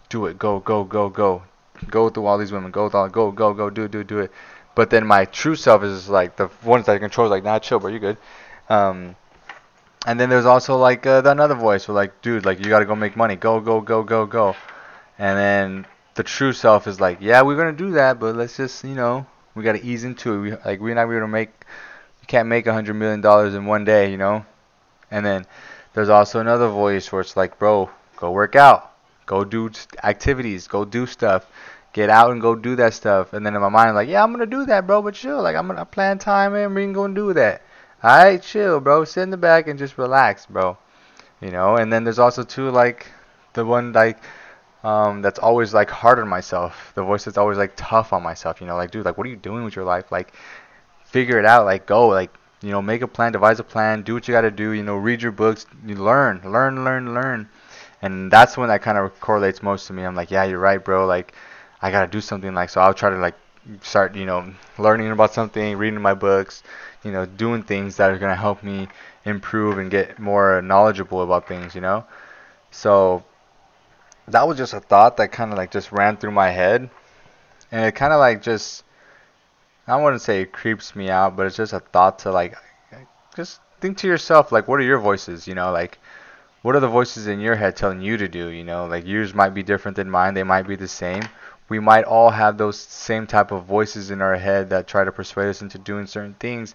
do 0.08 0.26
it, 0.26 0.38
go 0.38 0.58
go 0.60 0.84
go 0.84 1.08
go, 1.08 1.42
go 1.90 2.10
through 2.10 2.26
all 2.26 2.38
these 2.38 2.52
women, 2.52 2.70
go 2.70 2.88
through 2.88 3.00
all, 3.00 3.08
go 3.08 3.30
go 3.30 3.54
go 3.54 3.70
do 3.70 3.86
do 3.88 4.02
do 4.02 4.18
it. 4.18 4.32
But 4.74 4.90
then 4.90 5.06
my 5.06 5.26
true 5.26 5.54
self 5.54 5.84
is 5.84 6.08
like 6.08 6.36
the 6.36 6.50
ones 6.64 6.86
that 6.86 6.98
control, 7.00 7.28
like 7.28 7.44
nah, 7.44 7.60
chill, 7.60 7.78
bro, 7.78 7.90
you 7.90 8.00
good. 8.00 8.18
Um, 8.68 9.14
and 10.06 10.20
then 10.20 10.28
there's 10.28 10.46
also 10.46 10.76
like 10.76 11.06
uh, 11.06 11.22
another 11.24 11.54
voice 11.54 11.88
where 11.88 11.94
like, 11.94 12.20
dude, 12.20 12.44
like 12.44 12.58
you 12.58 12.68
gotta 12.68 12.84
go 12.84 12.94
make 12.94 13.16
money, 13.16 13.36
go 13.36 13.60
go 13.60 13.80
go 13.80 14.02
go 14.02 14.26
go. 14.26 14.54
And 15.18 15.38
then 15.38 15.86
the 16.14 16.22
true 16.22 16.52
self 16.52 16.86
is 16.86 17.00
like, 17.00 17.18
yeah, 17.20 17.42
we're 17.42 17.56
gonna 17.56 17.72
do 17.72 17.92
that, 17.92 18.20
but 18.20 18.36
let's 18.36 18.56
just 18.56 18.84
you 18.84 18.94
know, 18.94 19.26
we 19.54 19.62
gotta 19.62 19.84
ease 19.84 20.04
into 20.04 20.34
it. 20.34 20.40
We 20.40 20.50
like 20.52 20.80
we're 20.80 20.94
not 20.94 21.06
gonna 21.06 21.28
make 21.28 21.50
you 22.20 22.26
can't 22.26 22.48
make 22.48 22.66
a 22.66 22.72
hundred 22.72 22.94
million 22.94 23.20
dollars 23.20 23.54
in 23.54 23.66
one 23.66 23.84
day, 23.84 24.10
you 24.10 24.18
know. 24.18 24.44
And 25.10 25.24
then 25.24 25.46
there's 25.94 26.08
also 26.08 26.40
another 26.40 26.68
voice 26.68 27.10
where 27.10 27.20
it's 27.20 27.36
like, 27.36 27.58
bro, 27.58 27.88
go 28.16 28.30
work 28.30 28.56
out, 28.56 28.92
go 29.26 29.44
do 29.44 29.70
activities, 30.02 30.66
go 30.66 30.84
do 30.84 31.06
stuff, 31.06 31.46
get 31.92 32.10
out 32.10 32.30
and 32.30 32.42
go 32.42 32.54
do 32.54 32.76
that 32.76 32.92
stuff. 32.92 33.32
And 33.32 33.46
then 33.46 33.54
in 33.54 33.62
my 33.62 33.68
mind, 33.70 33.94
like, 33.94 34.08
yeah, 34.08 34.22
I'm 34.22 34.32
gonna 34.32 34.44
do 34.44 34.66
that, 34.66 34.86
bro, 34.86 35.00
but 35.00 35.14
chill, 35.14 35.42
like 35.42 35.56
I'm 35.56 35.66
gonna 35.66 35.86
plan 35.86 36.18
time 36.18 36.54
and 36.54 36.74
we 36.74 36.82
can 36.82 36.92
go 36.92 37.04
and 37.04 37.14
do 37.14 37.32
that. 37.32 37.62
Alright, 38.04 38.42
chill, 38.42 38.80
bro. 38.80 39.04
Sit 39.04 39.22
in 39.22 39.30
the 39.30 39.38
back 39.38 39.66
and 39.66 39.78
just 39.78 39.96
relax, 39.96 40.44
bro. 40.44 40.76
You 41.40 41.50
know. 41.50 41.76
And 41.76 41.90
then 41.90 42.04
there's 42.04 42.18
also 42.18 42.42
too 42.42 42.70
like 42.70 43.06
the 43.54 43.64
one 43.64 43.94
like 43.94 44.18
um, 44.82 45.22
that's 45.22 45.38
always 45.38 45.72
like 45.72 45.88
hard 45.88 46.18
on 46.18 46.28
myself. 46.28 46.92
The 46.94 47.02
voice 47.02 47.24
that's 47.24 47.38
always 47.38 47.56
like 47.56 47.72
tough 47.76 48.12
on 48.12 48.22
myself. 48.22 48.60
You 48.60 48.66
know, 48.66 48.76
like 48.76 48.90
dude, 48.90 49.06
like 49.06 49.16
what 49.16 49.26
are 49.26 49.30
you 49.30 49.36
doing 49.36 49.64
with 49.64 49.74
your 49.74 49.86
life? 49.86 50.12
Like 50.12 50.34
figure 51.06 51.38
it 51.38 51.46
out. 51.46 51.64
Like 51.64 51.86
go, 51.86 52.08
like 52.08 52.30
you 52.60 52.72
know, 52.72 52.82
make 52.82 53.00
a 53.00 53.08
plan, 53.08 53.32
devise 53.32 53.58
a 53.58 53.64
plan, 53.64 54.02
do 54.02 54.12
what 54.12 54.28
you 54.28 54.32
got 54.32 54.42
to 54.42 54.50
do. 54.50 54.72
You 54.72 54.82
know, 54.82 54.96
read 54.96 55.22
your 55.22 55.32
books, 55.32 55.64
you 55.86 55.94
learn, 55.94 56.42
learn, 56.44 56.84
learn, 56.84 57.14
learn. 57.14 57.48
And 58.02 58.30
that's 58.30 58.58
when 58.58 58.68
that 58.68 58.82
kind 58.82 58.98
of 58.98 59.18
correlates 59.20 59.62
most 59.62 59.86
to 59.86 59.94
me. 59.94 60.02
I'm 60.02 60.14
like, 60.14 60.30
yeah, 60.30 60.44
you're 60.44 60.58
right, 60.58 60.84
bro. 60.84 61.06
Like 61.06 61.32
I 61.80 61.90
gotta 61.90 62.08
do 62.08 62.20
something. 62.20 62.52
Like 62.52 62.68
so, 62.68 62.82
I'll 62.82 62.92
try 62.92 63.08
to 63.08 63.16
like 63.16 63.34
start, 63.82 64.14
you 64.14 64.26
know, 64.26 64.52
learning 64.78 65.10
about 65.10 65.32
something, 65.32 65.76
reading 65.76 66.00
my 66.00 66.14
books, 66.14 66.62
you 67.02 67.12
know, 67.12 67.26
doing 67.26 67.62
things 67.62 67.96
that 67.96 68.10
are 68.10 68.18
gonna 68.18 68.36
help 68.36 68.62
me 68.62 68.88
improve 69.24 69.78
and 69.78 69.90
get 69.90 70.18
more 70.18 70.62
knowledgeable 70.62 71.22
about 71.22 71.48
things. 71.48 71.74
You 71.74 71.80
know, 71.80 72.04
so 72.70 73.24
that 74.28 74.46
was 74.48 74.56
just 74.58 74.74
a 74.74 74.80
thought 74.80 75.16
that 75.18 75.32
kind 75.32 75.52
of 75.52 75.58
like 75.58 75.70
just 75.70 75.92
ran 75.92 76.16
through 76.16 76.32
my 76.32 76.50
head, 76.50 76.88
and 77.72 77.84
it 77.84 77.92
kind 77.92 78.12
of 78.12 78.18
like 78.20 78.42
just 78.42 78.84
I 79.86 79.96
wouldn't 79.96 80.22
say 80.22 80.42
it 80.42 80.52
creeps 80.52 80.96
me 80.96 81.10
out, 81.10 81.36
but 81.36 81.46
it's 81.46 81.56
just 81.56 81.72
a 81.72 81.80
thought 81.80 82.20
to 82.20 82.32
like 82.32 82.56
just 83.36 83.60
think 83.80 83.98
to 83.98 84.06
yourself 84.06 84.52
like 84.52 84.68
what 84.68 84.80
are 84.80 84.84
your 84.84 84.98
voices, 84.98 85.46
you 85.46 85.54
know, 85.54 85.72
like 85.72 85.98
what 86.62 86.74
are 86.74 86.80
the 86.80 86.88
voices 86.88 87.26
in 87.26 87.40
your 87.40 87.56
head 87.56 87.76
telling 87.76 88.00
you 88.00 88.16
to 88.16 88.28
do, 88.28 88.48
you 88.48 88.64
know? 88.64 88.86
Like 88.86 89.06
yours 89.06 89.34
might 89.34 89.50
be 89.50 89.62
different 89.62 89.96
than 89.96 90.10
mine, 90.10 90.34
they 90.34 90.42
might 90.42 90.66
be 90.66 90.76
the 90.76 90.88
same. 90.88 91.22
We 91.68 91.80
might 91.80 92.04
all 92.04 92.30
have 92.30 92.58
those 92.58 92.78
same 92.78 93.26
type 93.26 93.50
of 93.52 93.64
voices 93.64 94.10
in 94.10 94.20
our 94.22 94.36
head 94.36 94.70
that 94.70 94.86
try 94.86 95.04
to 95.04 95.12
persuade 95.12 95.48
us 95.48 95.62
into 95.62 95.78
doing 95.78 96.06
certain 96.06 96.34
things, 96.34 96.74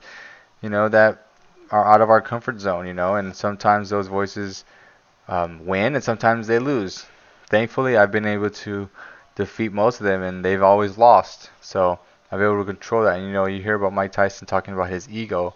you 0.62 0.69
know, 0.69 0.89
that 0.89 1.25
are 1.72 1.86
out 1.86 2.01
of 2.01 2.10
our 2.10 2.22
comfort 2.22 2.60
zone, 2.60 2.88
you 2.88 2.93
know, 2.93 3.15
and 3.15 3.36
sometimes 3.36 3.89
those 3.89 4.08
voices 4.08 4.65
um, 5.27 5.66
win 5.66 5.96
and 5.96 6.03
sometimes 6.03 6.48
they 6.48 6.59
lose. 6.59 7.05
Thankfully, 7.50 7.98
I've 7.98 8.11
been 8.11 8.25
able 8.25 8.50
to 8.50 8.90
defeat 9.35 9.72
most 9.74 10.00
of 10.00 10.05
them 10.05 10.22
and 10.24 10.44
they've 10.44 10.64
always 10.64 10.98
lost. 10.98 11.50
So, 11.61 12.00
I've 12.31 12.40
been 12.40 12.48
able 12.50 12.59
to 12.59 12.66
control 12.66 13.03
that. 13.03 13.18
And 13.18 13.27
you 13.27 13.33
know, 13.33 13.48
you 13.48 13.61
hear 13.61 13.75
about 13.75 13.94
Mike 13.94 14.11
Tyson 14.11 14.48
talking 14.48 14.74
about 14.74 14.90
his 14.90 15.09
ego, 15.09 15.55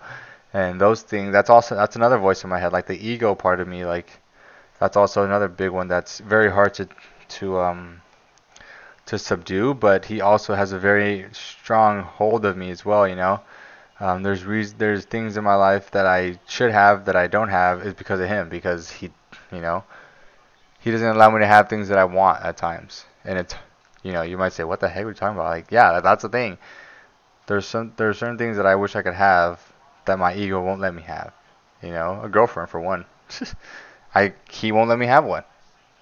and 0.53 0.79
those 0.81 1.01
things. 1.03 1.31
That's 1.33 1.49
also 1.49 1.75
that's 1.75 1.95
another 1.95 2.17
voice 2.17 2.43
in 2.43 2.49
my 2.49 2.59
head, 2.59 2.73
like 2.73 2.87
the 2.87 2.97
ego 3.07 3.35
part 3.35 3.59
of 3.59 3.67
me. 3.67 3.85
Like 3.85 4.09
that's 4.79 4.97
also 4.97 5.23
another 5.23 5.47
big 5.47 5.71
one 5.71 5.87
that's 5.87 6.19
very 6.19 6.51
hard 6.51 6.73
to 6.75 6.87
to 7.29 7.59
um 7.59 8.01
to 9.07 9.17
subdue. 9.17 9.73
But 9.73 10.05
he 10.05 10.21
also 10.21 10.55
has 10.55 10.71
a 10.71 10.79
very 10.79 11.27
strong 11.33 12.03
hold 12.03 12.45
of 12.45 12.57
me 12.57 12.71
as 12.71 12.85
well. 12.85 13.07
You 13.07 13.15
know, 13.15 13.41
um, 13.99 14.23
there's 14.23 14.45
reas- 14.45 14.73
there's 14.73 15.05
things 15.05 15.37
in 15.37 15.43
my 15.43 15.55
life 15.55 15.91
that 15.91 16.05
I 16.05 16.39
should 16.47 16.71
have 16.71 17.05
that 17.05 17.15
I 17.15 17.27
don't 17.27 17.49
have 17.49 17.85
is 17.85 17.93
because 17.93 18.19
of 18.19 18.27
him. 18.29 18.49
Because 18.49 18.89
he, 18.91 19.11
you 19.51 19.61
know, 19.61 19.83
he 20.79 20.91
doesn't 20.91 21.15
allow 21.15 21.29
me 21.29 21.39
to 21.39 21.47
have 21.47 21.69
things 21.69 21.87
that 21.89 21.97
I 21.97 22.05
want 22.05 22.43
at 22.43 22.57
times, 22.57 23.05
and 23.23 23.39
it's 23.39 23.55
you 24.03 24.11
know, 24.11 24.21
you 24.21 24.37
might 24.37 24.53
say, 24.53 24.63
"What 24.63 24.79
the 24.81 24.89
heck 24.89 25.05
are 25.05 25.09
you 25.09 25.13
talking 25.13 25.37
about?" 25.37 25.49
Like, 25.49 25.71
yeah, 25.71 26.01
that's 26.01 26.23
the 26.23 26.29
thing. 26.29 26.57
There's 27.47 27.67
some 27.67 27.93
there's 27.97 28.19
certain 28.19 28.37
things 28.37 28.57
that 28.57 28.65
I 28.65 28.75
wish 28.75 28.95
I 28.95 29.01
could 29.01 29.13
have 29.13 29.61
that 30.05 30.19
my 30.19 30.35
ego 30.35 30.61
won't 30.61 30.81
let 30.81 30.93
me 30.93 31.03
have. 31.03 31.33
You 31.81 31.91
know, 31.91 32.21
a 32.23 32.29
girlfriend 32.29 32.69
for 32.69 32.79
one. 32.79 33.05
I 34.15 34.33
he 34.49 34.71
won't 34.71 34.89
let 34.89 34.99
me 34.99 35.07
have 35.07 35.25
one. 35.25 35.43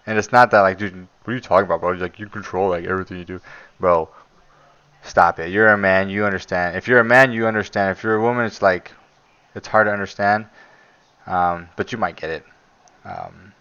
And 0.05 0.17
it's 0.17 0.31
not 0.31 0.51
that 0.51 0.61
like, 0.61 0.77
dude, 0.77 1.07
what 1.23 1.31
are 1.31 1.35
you 1.35 1.41
talking 1.41 1.65
about, 1.65 1.81
bro? 1.81 1.91
Like, 1.91 2.19
you 2.19 2.27
control 2.27 2.69
like 2.69 2.85
everything 2.85 3.17
you 3.17 3.25
do, 3.25 3.41
bro. 3.79 4.09
Stop 5.03 5.39
it. 5.39 5.51
You're 5.51 5.69
a 5.69 5.77
man. 5.77 6.09
You 6.09 6.25
understand. 6.25 6.75
If 6.77 6.87
you're 6.87 6.99
a 6.99 7.03
man, 7.03 7.31
you 7.31 7.47
understand. 7.47 7.97
If 7.97 8.03
you're 8.03 8.15
a 8.15 8.21
woman, 8.21 8.45
it's 8.45 8.61
like, 8.61 8.91
it's 9.55 9.67
hard 9.67 9.87
to 9.87 9.93
understand. 9.93 10.47
Um, 11.27 11.69
but 11.75 11.91
you 11.91 11.97
might 11.97 12.15
get 12.15 12.29
it. 12.29 12.45
Um, 13.05 13.53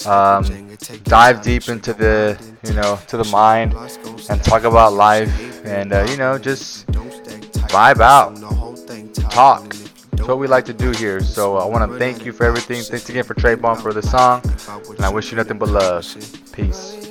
um, 0.06 0.76
dive 1.04 1.42
deep 1.42 1.68
into 1.68 1.92
the, 1.92 2.38
you 2.64 2.74
know, 2.74 2.98
to 3.06 3.16
the 3.16 3.24
mind 3.24 3.74
and 4.30 4.42
talk 4.42 4.64
about 4.64 4.94
life 4.94 5.51
and, 5.64 5.92
uh, 5.92 6.06
you 6.08 6.16
know, 6.16 6.38
just 6.38 6.86
vibe 7.68 8.00
out, 8.00 8.36
talk. 9.30 9.74
That's 10.12 10.28
what 10.28 10.38
we 10.38 10.46
like 10.46 10.64
to 10.66 10.72
do 10.72 10.92
here. 10.92 11.20
So 11.20 11.56
uh, 11.56 11.64
I 11.64 11.66
want 11.66 11.90
to 11.90 11.98
thank 11.98 12.24
you 12.24 12.32
for 12.32 12.44
everything. 12.44 12.82
Thanks 12.82 13.08
again 13.08 13.24
for 13.24 13.34
Trey 13.34 13.54
Bond 13.56 13.80
for 13.80 13.92
the 13.92 14.02
song. 14.02 14.42
And 14.90 15.00
I 15.00 15.08
wish 15.08 15.32
you 15.32 15.36
nothing 15.36 15.58
but 15.58 15.68
love. 15.68 16.04
Peace. 16.52 17.01